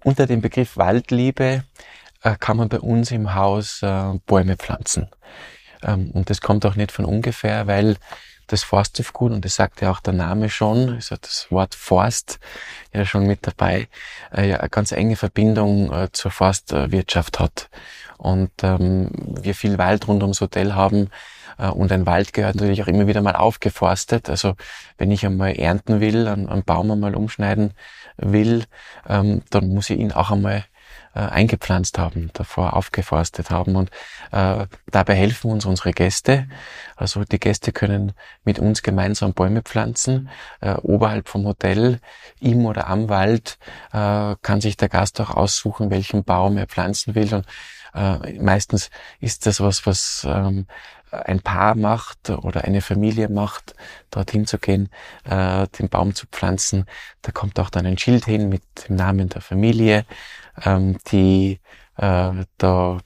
Unter 0.03 0.25
dem 0.25 0.41
Begriff 0.41 0.77
Waldliebe 0.77 1.63
äh, 2.23 2.35
kann 2.39 2.57
man 2.57 2.69
bei 2.69 2.79
uns 2.79 3.11
im 3.11 3.33
Haus 3.33 3.81
äh, 3.81 4.19
Bäume 4.25 4.57
pflanzen. 4.57 5.07
Ähm, 5.83 6.11
und 6.11 6.29
das 6.29 6.41
kommt 6.41 6.65
auch 6.65 6.75
nicht 6.75 6.91
von 6.91 7.05
ungefähr, 7.05 7.67
weil 7.67 7.95
das 8.51 8.63
Forsthofgut, 8.63 9.31
und 9.31 9.45
das 9.45 9.55
sagt 9.55 9.81
ja 9.81 9.91
auch 9.91 9.99
der 9.99 10.13
Name 10.13 10.49
schon, 10.49 10.97
ist 10.97 11.11
ja 11.11 11.17
das 11.21 11.47
Wort 11.49 11.75
Forst 11.75 12.39
ja 12.93 13.05
schon 13.05 13.25
mit 13.25 13.45
dabei, 13.47 13.87
äh, 14.35 14.49
ja 14.49 14.57
eine 14.57 14.69
ganz 14.69 14.91
enge 14.91 15.15
Verbindung 15.15 15.91
äh, 15.91 16.09
zur 16.11 16.31
Forstwirtschaft 16.31 17.39
hat. 17.39 17.69
und 18.17 18.51
ähm, 18.63 19.09
wir 19.41 19.55
viel 19.55 19.77
Wald 19.77 20.07
rund 20.07 20.21
ums 20.21 20.41
Hotel 20.41 20.75
haben 20.75 21.09
äh, 21.57 21.69
und 21.69 21.91
ein 21.91 22.05
Wald 22.05 22.33
gehört 22.33 22.55
natürlich 22.55 22.83
auch 22.83 22.87
immer 22.87 23.07
wieder 23.07 23.21
mal 23.21 23.35
aufgeforstet. 23.35 24.29
Also 24.29 24.55
wenn 24.97 25.11
ich 25.11 25.25
einmal 25.25 25.53
ernten 25.57 26.01
will, 26.01 26.27
einen, 26.27 26.49
einen 26.49 26.63
Baum 26.63 26.91
einmal 26.91 27.15
umschneiden 27.15 27.73
will, 28.17 28.65
ähm, 29.07 29.41
dann 29.49 29.69
muss 29.69 29.89
ich 29.89 29.99
ihn 29.99 30.11
auch 30.11 30.31
einmal 30.31 30.65
äh, 31.13 31.19
eingepflanzt 31.19 31.97
haben, 31.97 32.29
davor 32.33 32.75
aufgeforstet 32.75 33.49
haben. 33.49 33.75
Und 33.75 33.89
äh, 34.31 34.65
dabei 34.89 35.15
helfen 35.15 35.51
uns 35.51 35.65
unsere 35.65 35.91
Gäste. 35.91 36.47
Also 36.95 37.23
die 37.23 37.39
Gäste 37.39 37.71
können 37.71 38.13
mit 38.43 38.59
uns 38.59 38.81
gemeinsam 38.83 39.33
Bäume 39.33 39.61
pflanzen. 39.61 40.29
Äh, 40.61 40.73
oberhalb 40.75 41.29
vom 41.29 41.45
Hotel, 41.45 41.99
im 42.39 42.65
oder 42.65 42.87
am 42.87 43.09
Wald, 43.09 43.57
äh, 43.93 44.35
kann 44.41 44.61
sich 44.61 44.77
der 44.77 44.89
Gast 44.89 45.19
auch 45.21 45.31
aussuchen, 45.31 45.89
welchen 45.89 46.23
Baum 46.23 46.57
er 46.57 46.67
pflanzen 46.67 47.15
will. 47.15 47.33
Und 47.33 47.45
äh, 47.93 48.39
meistens 48.39 48.89
ist 49.19 49.45
das 49.45 49.59
was, 49.59 49.85
was 49.85 50.25
ähm, 50.29 50.65
ein 51.11 51.41
Paar 51.41 51.75
macht 51.75 52.29
oder 52.29 52.63
eine 52.63 52.81
Familie 52.81 53.29
macht, 53.29 53.75
dorthin 54.11 54.45
zu 54.47 54.57
gehen, 54.57 54.89
äh, 55.25 55.67
den 55.67 55.89
Baum 55.89 56.15
zu 56.15 56.25
pflanzen. 56.27 56.85
Da 57.21 57.31
kommt 57.31 57.59
auch 57.59 57.69
dann 57.69 57.85
ein 57.85 57.97
Schild 57.97 58.25
hin 58.25 58.49
mit 58.49 58.63
dem 58.87 58.95
Namen 58.95 59.29
der 59.29 59.41
Familie, 59.41 60.05
ähm, 60.63 60.97
die 61.11 61.59
äh, 61.97 62.31
da 62.57 62.97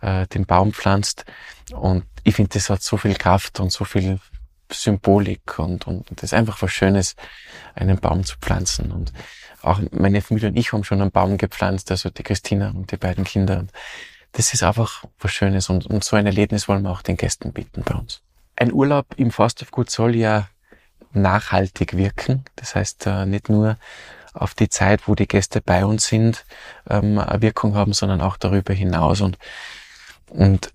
äh, 0.00 0.26
den 0.28 0.46
Baum 0.46 0.72
pflanzt. 0.72 1.24
Und 1.72 2.04
ich 2.24 2.36
finde, 2.36 2.50
das 2.54 2.70
hat 2.70 2.82
so 2.82 2.96
viel 2.96 3.14
Kraft 3.14 3.60
und 3.60 3.72
so 3.72 3.84
viel 3.84 4.18
Symbolik 4.72 5.58
und, 5.58 5.86
und 5.86 6.06
das 6.10 6.24
ist 6.24 6.34
einfach 6.34 6.60
was 6.60 6.72
Schönes, 6.72 7.14
einen 7.74 7.98
Baum 7.98 8.24
zu 8.24 8.36
pflanzen. 8.38 8.90
Und 8.90 9.12
auch 9.62 9.80
meine 9.92 10.22
Familie 10.22 10.48
und 10.48 10.56
ich 10.56 10.72
haben 10.72 10.84
schon 10.84 11.00
einen 11.00 11.10
Baum 11.10 11.38
gepflanzt, 11.38 11.90
also 11.90 12.10
die 12.10 12.22
Christina 12.22 12.70
und 12.70 12.90
die 12.90 12.96
beiden 12.96 13.24
Kinder. 13.24 13.58
Und 13.60 13.72
das 14.32 14.52
ist 14.52 14.62
einfach 14.62 15.04
was 15.18 15.32
Schönes 15.32 15.70
und, 15.70 15.86
und 15.86 16.04
so 16.04 16.16
ein 16.16 16.26
Erlebnis 16.26 16.68
wollen 16.68 16.82
wir 16.82 16.90
auch 16.90 17.02
den 17.02 17.16
Gästen 17.16 17.52
bieten 17.52 17.82
bei 17.84 17.94
uns. 17.94 18.22
Ein 18.56 18.72
Urlaub 18.72 19.06
im 19.16 19.30
Forsthofgut 19.30 19.90
soll 19.90 20.16
ja 20.16 20.48
nachhaltig 21.12 21.96
wirken. 21.96 22.44
Das 22.56 22.74
heißt, 22.74 23.06
äh, 23.06 23.26
nicht 23.26 23.48
nur 23.48 23.76
auf 24.36 24.54
die 24.54 24.68
Zeit, 24.68 25.08
wo 25.08 25.14
die 25.14 25.26
Gäste 25.26 25.60
bei 25.60 25.84
uns 25.84 26.06
sind, 26.06 26.44
ähm, 26.88 27.18
eine 27.18 27.42
Wirkung 27.42 27.74
haben, 27.74 27.92
sondern 27.92 28.20
auch 28.20 28.36
darüber 28.36 28.74
hinaus. 28.74 29.20
Und, 29.20 29.38
und 30.28 30.72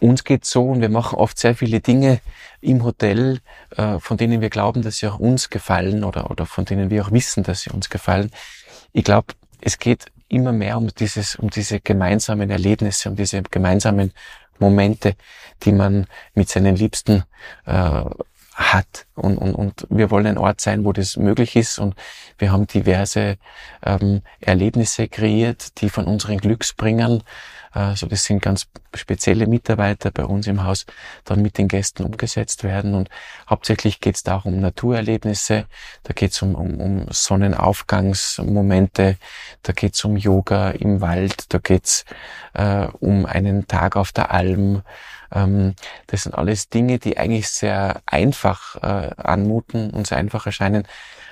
uns 0.00 0.24
geht's 0.24 0.50
so 0.50 0.68
und 0.68 0.80
wir 0.80 0.88
machen 0.88 1.18
oft 1.18 1.38
sehr 1.38 1.54
viele 1.54 1.80
Dinge 1.80 2.20
im 2.60 2.84
Hotel, 2.84 3.40
äh, 3.76 3.98
von 3.98 4.16
denen 4.16 4.40
wir 4.40 4.50
glauben, 4.50 4.82
dass 4.82 4.98
sie 4.98 5.08
auch 5.08 5.18
uns 5.18 5.50
gefallen 5.50 6.04
oder, 6.04 6.30
oder 6.30 6.46
von 6.46 6.64
denen 6.64 6.90
wir 6.90 7.04
auch 7.04 7.12
wissen, 7.12 7.42
dass 7.42 7.62
sie 7.62 7.70
uns 7.70 7.90
gefallen. 7.90 8.30
Ich 8.92 9.04
glaube, 9.04 9.34
es 9.60 9.78
geht 9.78 10.06
immer 10.28 10.52
mehr 10.52 10.76
um 10.76 10.88
dieses, 10.88 11.36
um 11.36 11.50
diese 11.50 11.80
gemeinsamen 11.80 12.50
Erlebnisse, 12.50 13.10
um 13.10 13.16
diese 13.16 13.42
gemeinsamen 13.42 14.12
Momente, 14.58 15.16
die 15.62 15.72
man 15.72 16.06
mit 16.34 16.48
seinen 16.48 16.76
Liebsten 16.76 17.24
äh, 17.66 18.04
hat. 18.60 19.06
Und, 19.14 19.38
und, 19.38 19.54
und 19.54 19.86
wir 19.90 20.10
wollen 20.10 20.26
ein 20.26 20.38
Ort 20.38 20.60
sein, 20.60 20.84
wo 20.84 20.92
das 20.92 21.16
möglich 21.16 21.56
ist. 21.56 21.78
Und 21.78 21.94
wir 22.38 22.52
haben 22.52 22.66
diverse 22.66 23.36
ähm, 23.84 24.22
Erlebnisse 24.40 25.08
kreiert, 25.08 25.80
die 25.80 25.88
von 25.88 26.04
unseren 26.04 26.38
Glücksbringern 26.38 27.22
also 27.72 28.06
das 28.06 28.24
sind 28.24 28.42
ganz 28.42 28.66
spezielle 28.94 29.46
Mitarbeiter 29.46 30.10
bei 30.10 30.24
uns 30.24 30.48
im 30.48 30.64
Haus, 30.64 30.86
dann 31.24 31.40
mit 31.40 31.56
den 31.56 31.68
Gästen 31.68 32.04
umgesetzt 32.04 32.64
werden. 32.64 32.94
Und 32.94 33.08
hauptsächlich 33.48 34.00
geht 34.00 34.16
es 34.16 34.24
da 34.24 34.38
um 34.38 34.58
Naturerlebnisse, 34.58 35.66
da 36.02 36.12
geht 36.12 36.32
es 36.32 36.42
um, 36.42 36.56
um, 36.56 36.80
um 36.80 37.06
Sonnenaufgangsmomente, 37.10 39.18
da 39.62 39.72
geht 39.72 39.94
es 39.94 40.04
um 40.04 40.16
Yoga 40.16 40.70
im 40.70 41.00
Wald, 41.00 41.54
da 41.54 41.58
geht 41.58 41.84
es 41.84 42.04
äh, 42.54 42.88
um 42.98 43.24
einen 43.24 43.68
Tag 43.68 43.94
auf 43.94 44.10
der 44.10 44.32
Alm. 44.32 44.82
Ähm, 45.32 45.74
das 46.08 46.24
sind 46.24 46.34
alles 46.34 46.68
Dinge, 46.68 46.98
die 46.98 47.18
eigentlich 47.18 47.48
sehr 47.48 48.02
einfach 48.06 48.76
äh, 48.76 49.10
anmuten 49.16 49.90
und 49.90 50.06
sehr 50.06 50.18
einfach 50.18 50.46
erscheinen. 50.46 50.86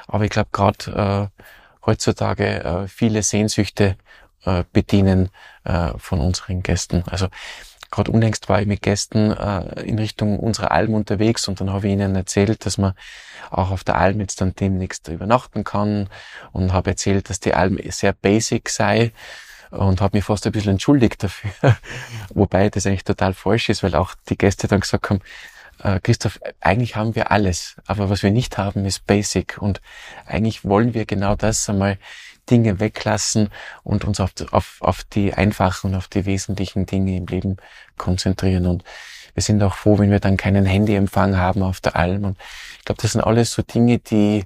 Aber 0.07 0.25
ich 0.25 0.31
glaube, 0.31 0.51
gerade 0.53 1.31
äh, 1.35 1.45
heutzutage 1.87 2.65
äh, 2.65 2.89
viele 2.89 3.23
Sehnsüchte 3.23 3.97
bedienen 4.73 5.31
von 5.99 6.21
unseren 6.21 6.63
Gästen. 6.63 7.03
Also 7.11 7.27
gerade 7.91 8.11
unlängst 8.11 8.49
war 8.49 8.61
ich 8.61 8.67
mit 8.67 8.83
Gästen 8.83 9.33
äh, 9.33 9.83
in 9.83 9.99
Richtung 9.99 10.39
unserer 10.39 10.73
Alm 10.73 10.95
unterwegs 10.95 11.49
und 11.49 11.61
dann 11.61 11.73
habe 11.73 11.87
ich 11.87 11.93
ihnen 11.93 12.15
erzählt, 12.15 12.67
dass 12.67 12.79
man 12.79 12.93
auch 13.51 13.71
auf 13.71 13.85
der 13.85 13.97
Alm 13.97 14.21
jetzt 14.21 14.41
dann 14.41 14.55
demnächst 14.55 15.09
übernachten 15.09 15.65
kann 15.65 16.09
und 16.53 16.73
habe 16.73 16.91
erzählt, 16.91 17.31
dass 17.31 17.41
die 17.41 17.55
Alm 17.55 17.79
sehr 17.89 18.13
basic 18.13 18.69
sei 18.69 19.13
und 19.71 20.01
habe 20.01 20.17
mich 20.17 20.25
fast 20.25 20.47
ein 20.47 20.53
bisschen 20.53 20.73
entschuldigt 20.73 21.23
dafür, 21.23 21.51
wobei 22.35 22.71
das 22.71 22.87
eigentlich 22.87 23.05
total 23.05 23.35
falsch 23.35 23.69
ist, 23.69 23.83
weil 23.83 23.95
auch 23.95 24.15
die 24.29 24.39
Gäste 24.39 24.69
dann 24.69 24.81
gesagt 24.81 25.11
haben, 25.11 25.21
äh, 25.83 26.01
Christoph, 26.01 26.41
eigentlich 26.61 26.97
haben 26.97 27.15
wir 27.15 27.31
alles, 27.31 27.77
aber 27.87 28.11
was 28.11 28.23
wir 28.23 28.31
nicht 28.31 28.59
haben, 28.59 28.85
ist 28.85 29.07
Basic 29.07 29.59
und 29.59 29.81
eigentlich 30.27 30.65
wollen 30.65 30.95
wir 30.95 31.07
genau 31.07 31.35
das 31.35 31.69
einmal 31.69 31.99
Dinge 32.51 32.81
weglassen 32.81 33.51
und 33.83 34.05
uns 34.05 34.21
auf, 34.21 34.33
auf, 34.51 34.79
auf 34.81 35.05
die 35.05 35.35
einfachen, 35.35 35.95
auf 35.95 36.09
die 36.09 36.27
wesentlichen 36.27 36.87
Dinge 36.87 37.17
im 37.17 37.27
Leben 37.27 37.59
konzentrieren. 37.97 38.67
Und 38.67 38.85
wir 39.35 39.43
sind 39.43 39.63
auch 39.63 39.75
froh, 39.75 39.99
wenn 39.99 40.11
wir 40.11 40.21
dann 40.21 40.37
keinen 40.37 40.65
Handyempfang 40.65 41.37
haben 41.37 41.63
auf 41.63 41.81
der 41.81 41.97
Alm. 41.97 42.25
Und 42.25 42.39
ich 42.79 42.85
glaube, 42.85 43.03
das 43.03 43.13
sind 43.13 43.21
alles 43.21 43.53
so 43.53 43.63
Dinge, 43.63 43.99
die, 43.99 44.45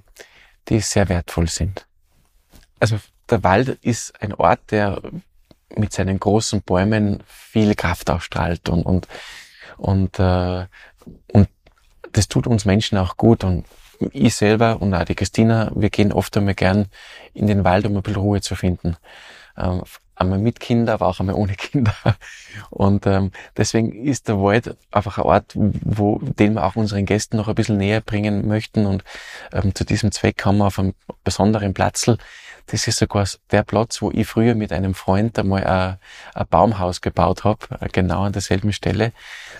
die 0.69 0.79
sehr 0.79 1.09
wertvoll 1.09 1.47
sind. 1.47 1.85
Also 2.79 2.99
der 3.29 3.43
Wald 3.43 3.69
ist 3.81 4.21
ein 4.21 4.33
Ort, 4.33 4.71
der 4.71 5.01
mit 5.75 5.93
seinen 5.93 6.19
großen 6.19 6.61
Bäumen 6.61 7.23
viel 7.27 7.75
Kraft 7.75 8.09
ausstrahlt 8.09 8.69
und, 8.69 8.83
und, 8.83 9.07
und, 9.77 10.19
äh, 10.19 10.65
und 11.31 11.49
das 12.11 12.27
tut 12.27 12.47
uns 12.47 12.65
Menschen 12.65 12.97
auch 12.97 13.17
gut. 13.17 13.43
Und 13.43 13.65
ich 14.11 14.35
selber 14.35 14.81
und 14.81 14.93
auch 14.93 15.05
die 15.05 15.15
Christina, 15.15 15.71
wir 15.75 15.89
gehen 15.89 16.11
oft 16.11 16.35
einmal 16.37 16.55
gern 16.55 16.87
in 17.33 17.47
den 17.47 17.63
Wald, 17.63 17.85
um 17.85 17.95
ein 17.95 18.03
bisschen 18.03 18.21
Ruhe 18.21 18.41
zu 18.41 18.55
finden. 18.55 18.97
Ähm, 19.57 19.83
einmal 20.15 20.39
mit 20.39 20.59
Kinder, 20.59 20.93
aber 20.93 21.07
auch 21.07 21.19
einmal 21.19 21.35
ohne 21.35 21.53
Kinder. 21.55 21.95
Und 22.69 23.05
ähm, 23.07 23.31
deswegen 23.57 23.91
ist 23.91 24.27
der 24.27 24.39
Wald 24.39 24.75
einfach 24.91 25.17
ein 25.17 25.23
Ort, 25.23 25.53
wo 25.55 26.19
den 26.19 26.53
wir 26.53 26.65
auch 26.65 26.75
unseren 26.75 27.05
Gästen 27.05 27.37
noch 27.37 27.47
ein 27.47 27.55
bisschen 27.55 27.77
näher 27.77 28.01
bringen 28.01 28.47
möchten. 28.47 28.85
Und 28.85 29.03
ähm, 29.51 29.73
zu 29.73 29.85
diesem 29.85 30.11
Zweck 30.11 30.43
haben 30.45 30.57
wir 30.57 30.67
auf 30.67 30.79
einem 30.79 30.93
besonderen 31.23 31.73
Platzl 31.73 32.17
das 32.67 32.87
ist 32.87 32.99
sogar 32.99 33.27
der 33.51 33.63
Platz, 33.63 34.01
wo 34.01 34.11
ich 34.11 34.27
früher 34.27 34.55
mit 34.55 34.71
einem 34.71 34.93
Freund 34.93 35.37
einmal 35.37 35.63
ein, 35.63 35.97
ein 36.33 36.47
Baumhaus 36.49 37.01
gebaut 37.01 37.43
habe, 37.43 37.59
äh, 37.79 37.89
genau 37.89 38.23
an 38.23 38.33
derselben 38.33 38.73
Stelle. 38.73 39.11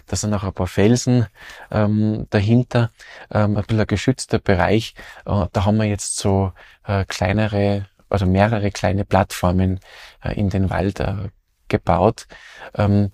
Da 0.08 0.16
sind 0.16 0.34
auch 0.34 0.44
ein 0.44 0.54
paar 0.54 0.68
Felsen 0.68 1.28
ähm, 1.72 2.28
dahinter, 2.30 2.92
ähm, 3.32 3.58
ein 3.58 3.64
bisschen 3.64 3.82
ein 3.82 3.88
geschützter 3.88 4.40
Bereich. 4.40 4.96
Äh, 5.26 5.46
da 5.52 5.66
haben 5.66 5.78
wir 5.78 5.86
jetzt 5.86 6.18
so 6.18 6.54
äh, 6.86 7.06
kleinere, 7.06 7.88
also 8.10 8.26
mehrere 8.26 8.72
kleine 8.72 9.06
Plattformen 9.06 9.80
äh, 10.24 10.34
in 10.34 10.50
den 10.50 10.70
Wald 10.70 11.00
äh, 11.00 11.30
gebaut. 11.68 12.28
Ähm, 12.76 13.12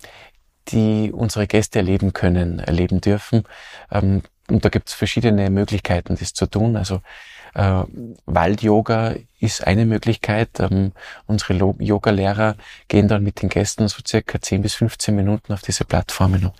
die 0.68 1.10
unsere 1.12 1.46
Gäste 1.46 1.80
erleben 1.80 2.12
können, 2.12 2.60
erleben 2.60 3.00
dürfen. 3.00 3.44
Ähm, 3.90 4.22
und 4.50 4.64
da 4.64 4.68
gibt 4.68 4.88
es 4.88 4.94
verschiedene 4.94 5.50
Möglichkeiten, 5.50 6.16
das 6.18 6.32
zu 6.32 6.46
tun. 6.46 6.76
Also 6.76 7.00
äh, 7.54 7.82
Wald-Yoga 8.26 9.14
ist 9.38 9.66
eine 9.66 9.86
Möglichkeit. 9.86 10.60
Ähm, 10.60 10.92
unsere 11.26 11.54
Yoga-Lehrer 11.54 12.56
gehen 12.88 13.08
dann 13.08 13.22
mit 13.22 13.42
den 13.42 13.48
Gästen 13.48 13.88
so 13.88 14.00
circa 14.06 14.40
10 14.40 14.62
bis 14.62 14.74
15 14.74 15.14
Minuten 15.14 15.52
auf 15.52 15.62
diese 15.62 15.84
Plattformen 15.84 16.44
und 16.46 16.54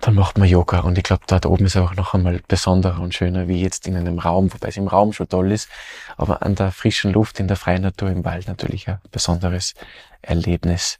dann 0.00 0.14
macht 0.14 0.38
man 0.38 0.48
Yoga. 0.48 0.80
Und 0.80 0.98
ich 0.98 1.04
glaube, 1.04 1.24
dort 1.26 1.46
oben 1.46 1.66
ist 1.66 1.76
auch 1.76 1.94
noch 1.94 2.14
einmal 2.14 2.40
besonderer 2.46 3.00
und 3.00 3.14
schöner 3.14 3.48
wie 3.48 3.62
jetzt 3.62 3.86
in 3.86 3.96
einem 3.96 4.18
Raum, 4.18 4.52
wobei 4.52 4.68
es 4.68 4.76
im 4.76 4.88
Raum 4.88 5.12
schon 5.12 5.28
toll 5.28 5.52
ist, 5.52 5.68
aber 6.16 6.42
an 6.42 6.54
der 6.54 6.70
frischen 6.70 7.12
Luft, 7.12 7.40
in 7.40 7.48
der 7.48 7.56
freien 7.56 7.82
Natur 7.82 8.10
im 8.10 8.24
Wald 8.24 8.46
natürlich 8.46 8.88
ein 8.88 8.98
besonderes 9.10 9.74
Erlebnis. 10.22 10.98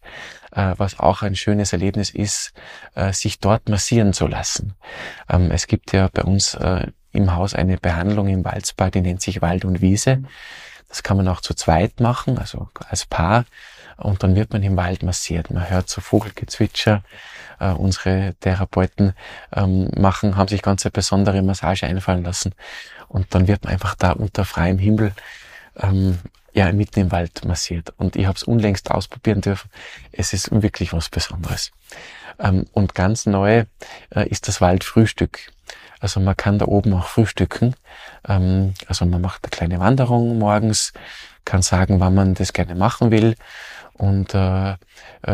Äh, 0.57 0.75
was 0.79 0.99
auch 0.99 1.23
ein 1.23 1.37
schönes 1.37 1.73
Erlebnis 1.73 2.11
ist, 2.11 2.53
äh, 2.95 3.13
sich 3.13 3.41
dort 3.41 3.69
massieren 3.69 4.15
zu 4.15 4.27
lassen. 4.27 4.75
Ähm, 5.29 5.51
es 5.51 5.67
gibt 5.67 5.93
ja 5.93 6.09
bei 6.13 6.23
uns 6.23 6.55
äh, 6.55 6.87
im 7.13 7.35
Haus 7.35 7.55
eine 7.55 7.77
Behandlung 7.77 8.29
im 8.29 8.45
Waldspa, 8.45 8.91
die 8.91 9.03
nennt 9.03 9.21
sich 9.21 9.43
Wald 9.43 9.67
und 9.67 9.83
Wiese. 9.83 10.23
Das 10.89 11.03
kann 11.03 11.19
man 11.19 11.29
auch 11.29 11.43
zu 11.43 11.53
zweit 11.53 12.01
machen, 12.01 12.39
also 12.39 12.69
als 12.89 13.05
Paar. 13.05 13.45
Und 13.99 14.23
dann 14.23 14.35
wird 14.35 14.53
man 14.53 14.63
im 14.63 14.77
Wald 14.77 15.03
massiert. 15.03 15.51
Man 15.51 15.69
hört 15.69 15.89
so 15.91 16.01
Vogelgezwitscher. 16.01 17.03
Äh, 17.61 17.73
unsere 17.73 18.35
Therapeuten 18.41 19.15
ähm, 19.55 19.91
machen, 19.97 20.37
haben 20.37 20.49
sich 20.49 20.63
ganz 20.63 20.85
eine 20.87 20.93
besondere 20.93 21.43
Massage 21.43 21.87
einfallen 21.87 22.25
lassen. 22.25 22.55
Und 23.09 23.35
dann 23.35 23.47
wird 23.47 23.65
man 23.65 23.75
einfach 23.75 23.95
da 23.95 24.13
unter 24.13 24.45
freiem 24.45 24.79
Himmel 24.79 25.13
ähm, 25.77 26.19
ja 26.57 26.73
mitten 26.73 27.01
im 27.01 27.13
Wald 27.13 27.45
massiert. 27.45 27.93
Und 27.99 28.17
ich 28.17 28.27
habe 28.27 28.37
es 28.37 28.43
unlängst 28.43 28.91
ausprobieren 28.91 29.43
dürfen. 29.43 29.71
Es 30.11 30.33
ist 30.33 30.51
wirklich 30.51 30.93
was 30.93 31.11
Besonderes. 31.11 31.71
Ähm, 32.39 32.65
und 32.73 32.95
ganz 32.95 33.27
neu 33.27 33.65
äh, 34.15 34.29
ist 34.29 34.49
das 34.49 34.61
Waldfrühstück. 34.61 35.53
Also 36.01 36.19
man 36.19 36.37
kann 36.37 36.59
da 36.59 36.67
oben 36.67 36.95
auch 36.95 37.09
frühstücken. 37.09 37.75
Ähm, 38.27 38.73
also 38.87 39.05
man 39.05 39.21
macht 39.21 39.45
eine 39.45 39.51
kleine 39.51 39.81
Wanderung 39.81 40.39
morgens, 40.39 40.95
kann 41.45 41.61
sagen, 41.61 42.01
wann 42.01 42.15
man 42.15 42.35
das 42.35 42.55
gerne 42.55 42.75
machen 42.75 43.11
will. 43.11 43.37
Und 43.93 44.35
äh, 44.35 44.71
äh 44.71 44.77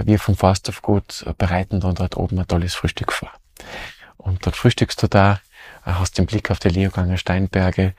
wir 0.05 0.19
vom 0.19 0.37
Forsthofgut 0.37 1.25
bereiten 1.39 1.79
dann 1.79 1.95
dort 1.95 2.17
oben 2.17 2.39
ein 2.41 2.49
tolles 2.49 2.75
Frühstück 2.75 3.13
vor. 3.13 3.31
Und 4.17 4.45
dort 4.45 4.57
frühstückst 4.57 5.01
du 5.03 5.07
da, 5.07 5.41
äh, 5.87 5.93
hast 5.93 6.19
den 6.19 6.27
Blick 6.27 6.51
auf 6.51 6.59
die 6.59 6.69
Leoganger 6.69 7.17
Steinberge. 7.17 7.95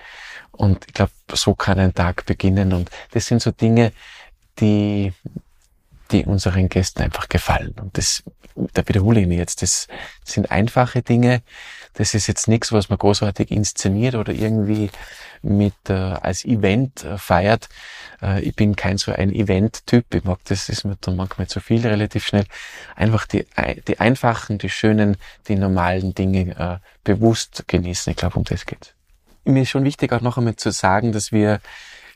Und 0.56 0.86
ich 0.88 0.94
glaube, 0.94 1.12
so 1.34 1.56
kann 1.56 1.80
ein 1.80 1.94
Tag 1.94 2.26
beginnen. 2.26 2.74
Und 2.74 2.90
das 3.12 3.26
sind 3.26 3.42
so 3.42 3.52
Dinge, 3.52 3.92
die, 4.60 5.14
die 6.12 6.26
unseren 6.26 6.70
Gästen 6.70 7.02
einfach 7.02 7.28
gefallen. 7.28 7.74
Und 7.82 7.98
das, 7.98 8.24
da 8.56 8.88
wiederhole 8.88 9.22
ich 9.22 9.28
mich 9.28 9.40
jetzt. 9.40 9.64
Das 9.64 9.88
sind 10.24 10.52
einfache 10.52 11.02
Dinge. 11.02 11.42
Das 11.94 12.14
ist 12.14 12.28
jetzt 12.28 12.48
nichts, 12.48 12.72
was 12.72 12.90
man 12.90 13.00
großartig 13.00 13.52
inszeniert 13.52 14.16
oder 14.16 14.32
irgendwie 14.32 14.90
mit 15.42 15.74
äh, 15.90 15.94
als 15.94 16.46
Event 16.46 17.04
äh, 17.04 17.18
feiert. 17.18 17.68
Äh, 18.22 18.42
ich 18.42 18.56
bin 18.56 18.76
kein 18.76 18.98
so 18.98 19.12
ein 19.12 19.32
Event-Typ. 19.32 20.14
Ich 20.14 20.24
mag 20.24 20.40
das, 20.46 20.70
ist 20.70 20.86
mir 20.86 20.98
dann 21.02 21.16
manchmal 21.16 21.48
zu 21.48 21.60
viel 21.60 21.86
relativ 21.86 22.26
schnell. 22.26 22.46
Einfach 22.96 23.26
die, 23.26 23.46
die 23.88 24.00
einfachen, 24.00 24.60
die 24.60 24.70
schönen, 24.70 25.18
die 25.48 25.56
normalen 25.56 26.14
Dinge 26.14 26.56
äh, 26.58 26.88
bewusst 27.04 27.66
genießen. 27.68 28.12
Ich 28.12 28.18
glaube, 28.18 28.38
um 28.38 28.44
das 28.44 28.66
geht's. 28.66 28.94
Mir 29.46 29.64
ist 29.64 29.70
schon 29.70 29.84
wichtig 29.84 30.14
auch 30.14 30.22
noch 30.22 30.38
einmal 30.38 30.56
zu 30.56 30.72
sagen, 30.72 31.12
dass 31.12 31.32
wir 31.32 31.60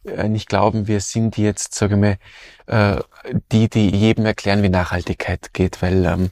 äh, 0.06 0.30
nicht 0.30 0.48
glauben, 0.48 0.88
wir 0.88 1.02
sind 1.02 1.38
jetzt, 1.38 1.76
sage 1.76 1.96
ich 1.96 2.00
mal, 2.00 2.18
äh, 2.68 3.02
die, 3.52 3.70
die 3.70 3.90
jedem 3.90 4.26
erklären, 4.26 4.64
wie 4.64 4.70
Nachhaltigkeit 4.70 5.54
geht, 5.54 5.82
weil 5.82 6.06
ähm, 6.06 6.30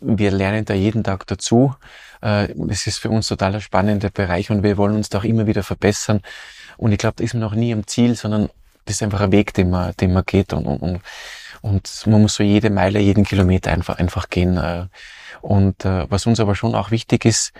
wir 0.00 0.30
lernen 0.30 0.64
da 0.64 0.74
jeden 0.74 1.04
Tag 1.04 1.26
dazu. 1.26 1.74
Äh, 2.22 2.52
es 2.68 2.86
ist 2.86 2.98
für 2.98 3.10
uns 3.10 3.28
total 3.28 3.54
ein 3.54 3.60
spannender 3.60 4.10
Bereich 4.10 4.50
und 4.50 4.62
wir 4.62 4.76
wollen 4.76 4.96
uns 4.96 5.08
da 5.08 5.18
auch 5.18 5.24
immer 5.24 5.46
wieder 5.46 5.62
verbessern. 5.62 6.20
Und 6.76 6.92
ich 6.92 6.98
glaube, 6.98 7.16
da 7.16 7.24
ist 7.24 7.34
man 7.34 7.40
noch 7.40 7.54
nie 7.54 7.72
am 7.72 7.86
Ziel, 7.86 8.14
sondern 8.16 8.50
das 8.84 8.96
ist 8.96 9.02
einfach 9.02 9.20
ein 9.20 9.32
Weg, 9.32 9.54
den 9.54 9.70
man, 9.70 9.94
den 9.96 10.12
man 10.12 10.24
geht 10.26 10.52
und, 10.52 10.66
und, 10.66 11.00
und 11.62 12.06
man 12.06 12.20
muss 12.20 12.34
so 12.34 12.42
jede 12.42 12.68
Meile, 12.68 12.98
jeden 12.98 13.24
Kilometer 13.24 13.70
einfach, 13.70 13.98
einfach 13.98 14.28
gehen. 14.28 14.90
Und 15.40 15.84
was 15.84 16.26
uns 16.26 16.40
aber 16.40 16.54
schon 16.54 16.74
auch 16.74 16.90
wichtig 16.90 17.24
ist, 17.24 17.54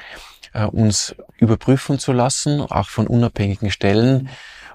uns 0.71 1.17
überprüfen 1.39 1.99
zu 1.99 2.13
lassen, 2.13 2.61
auch 2.61 2.89
von 2.89 3.07
unabhängigen 3.07 3.71
Stellen, 3.71 4.29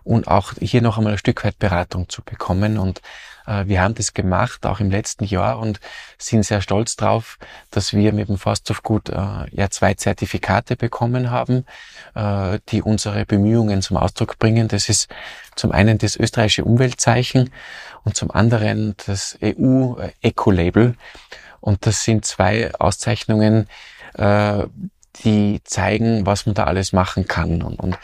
und 0.04 0.28
auch 0.28 0.54
hier 0.60 0.82
noch 0.82 0.98
einmal 0.98 1.14
ein 1.14 1.20
Stück 1.20 1.44
weit 1.44 1.60
Beratung 1.60 2.10
zu 2.10 2.24
bekommen. 2.24 2.78
Und 2.80 3.02
äh, 3.46 3.66
wir 3.68 3.82
haben 3.82 3.96
das 3.96 4.14
gemacht, 4.14 4.66
auch 4.66 4.80
im 4.80 4.90
letzten 4.90 5.26
Jahr 5.26 5.60
und 5.60 5.80
sind 6.18 6.44
sehr 6.44 6.62
stolz 6.62 6.96
drauf, 6.96 7.38
dass 7.72 7.94
wir 7.94 8.14
mit 8.14 8.30
dem 8.30 8.38
Forsthofgut 8.38 9.10
äh, 9.10 9.16
ja 9.52 9.70
zwei 9.70 9.94
Zertifikate 9.94 10.76
bekommen 10.76 11.30
haben, 11.32 11.66
äh, 12.16 12.60
die 12.70 12.82
unsere 12.82 13.26
Bemühungen 13.26 13.82
zum 13.82 13.98
Ausdruck 13.98 14.40
bringen. 14.40 14.68
Das 14.68 14.90
ist 14.90 15.10
zum 15.56 15.72
einen 15.72 15.98
das 15.98 16.16
österreichische 16.16 16.66
Umweltzeichen 16.66 17.52
und 18.04 18.16
zum 18.16 18.32
anderen 18.32 18.96
das 19.06 19.38
EU 19.44 19.96
Eco-Label. 20.22 20.96
Und 21.62 21.86
das 21.86 22.04
sind 22.04 22.26
zwei 22.26 22.74
Auszeichnungen, 22.76 23.68
äh, 24.14 24.66
die 25.24 25.62
zeigen, 25.64 26.26
was 26.26 26.46
man 26.46 26.56
da 26.56 26.66
alles 26.66 26.94
machen 26.94 27.28
kann. 27.28 27.62
Und, 27.62 27.80
und 27.80 27.98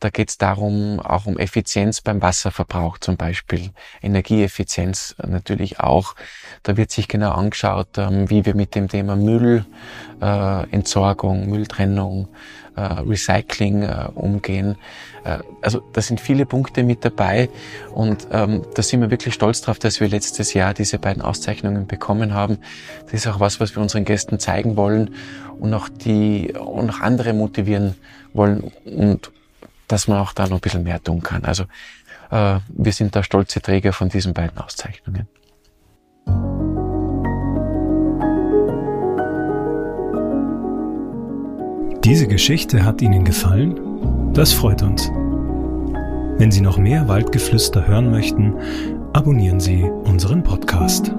da 0.00 0.08
geht 0.08 0.30
es 0.30 0.38
darum, 0.38 0.98
auch 0.98 1.26
um 1.26 1.38
Effizienz 1.38 2.00
beim 2.00 2.22
Wasserverbrauch 2.22 2.98
zum 2.98 3.18
Beispiel, 3.18 3.70
Energieeffizienz 4.02 5.14
natürlich 5.24 5.78
auch. 5.78 6.16
Da 6.62 6.78
wird 6.78 6.90
sich 6.90 7.06
genau 7.06 7.32
angeschaut, 7.32 7.98
ähm, 7.98 8.30
wie 8.30 8.46
wir 8.46 8.54
mit 8.54 8.74
dem 8.74 8.88
Thema 8.88 9.14
Müll, 9.14 9.66
äh, 10.22 10.66
Mülltrennung, 11.46 12.28
äh, 12.76 12.80
Recycling 12.80 13.82
äh, 13.82 14.08
umgehen. 14.14 14.76
Also 15.60 15.82
da 15.92 16.00
sind 16.00 16.18
viele 16.18 16.46
Punkte 16.46 16.82
mit 16.82 17.04
dabei 17.04 17.50
und 17.92 18.26
ähm, 18.32 18.62
da 18.74 18.80
sind 18.82 19.02
wir 19.02 19.10
wirklich 19.10 19.34
stolz 19.34 19.60
drauf, 19.60 19.78
dass 19.78 20.00
wir 20.00 20.08
letztes 20.08 20.54
Jahr 20.54 20.72
diese 20.72 20.98
beiden 20.98 21.20
Auszeichnungen 21.20 21.86
bekommen 21.86 22.32
haben. 22.32 22.56
Das 23.04 23.12
ist 23.12 23.26
auch 23.26 23.38
was, 23.38 23.60
was 23.60 23.76
wir 23.76 23.82
unseren 23.82 24.06
Gästen 24.06 24.38
zeigen 24.38 24.78
wollen 24.78 25.14
und 25.58 25.74
auch 25.74 25.90
die 25.90 26.54
und 26.54 26.88
auch 26.88 27.00
andere 27.00 27.34
motivieren 27.34 27.96
wollen 28.32 28.72
und 28.86 29.30
dass 29.90 30.08
man 30.08 30.18
auch 30.18 30.32
da 30.32 30.46
noch 30.46 30.58
ein 30.58 30.60
bisschen 30.60 30.84
mehr 30.84 31.02
tun 31.02 31.22
kann. 31.22 31.44
Also 31.44 31.64
äh, 32.30 32.58
wir 32.68 32.92
sind 32.92 33.16
da 33.16 33.22
stolze 33.22 33.60
Träger 33.60 33.92
von 33.92 34.08
diesen 34.08 34.34
beiden 34.34 34.58
Auszeichnungen. 34.58 35.26
Diese 42.04 42.26
Geschichte 42.26 42.84
hat 42.84 43.02
Ihnen 43.02 43.24
gefallen? 43.24 44.32
Das 44.32 44.52
freut 44.52 44.82
uns. 44.82 45.08
Wenn 46.38 46.50
Sie 46.50 46.62
noch 46.62 46.78
mehr 46.78 47.08
Waldgeflüster 47.08 47.86
hören 47.86 48.10
möchten, 48.10 48.54
abonnieren 49.12 49.60
Sie 49.60 49.82
unseren 49.82 50.42
Podcast. 50.42 51.12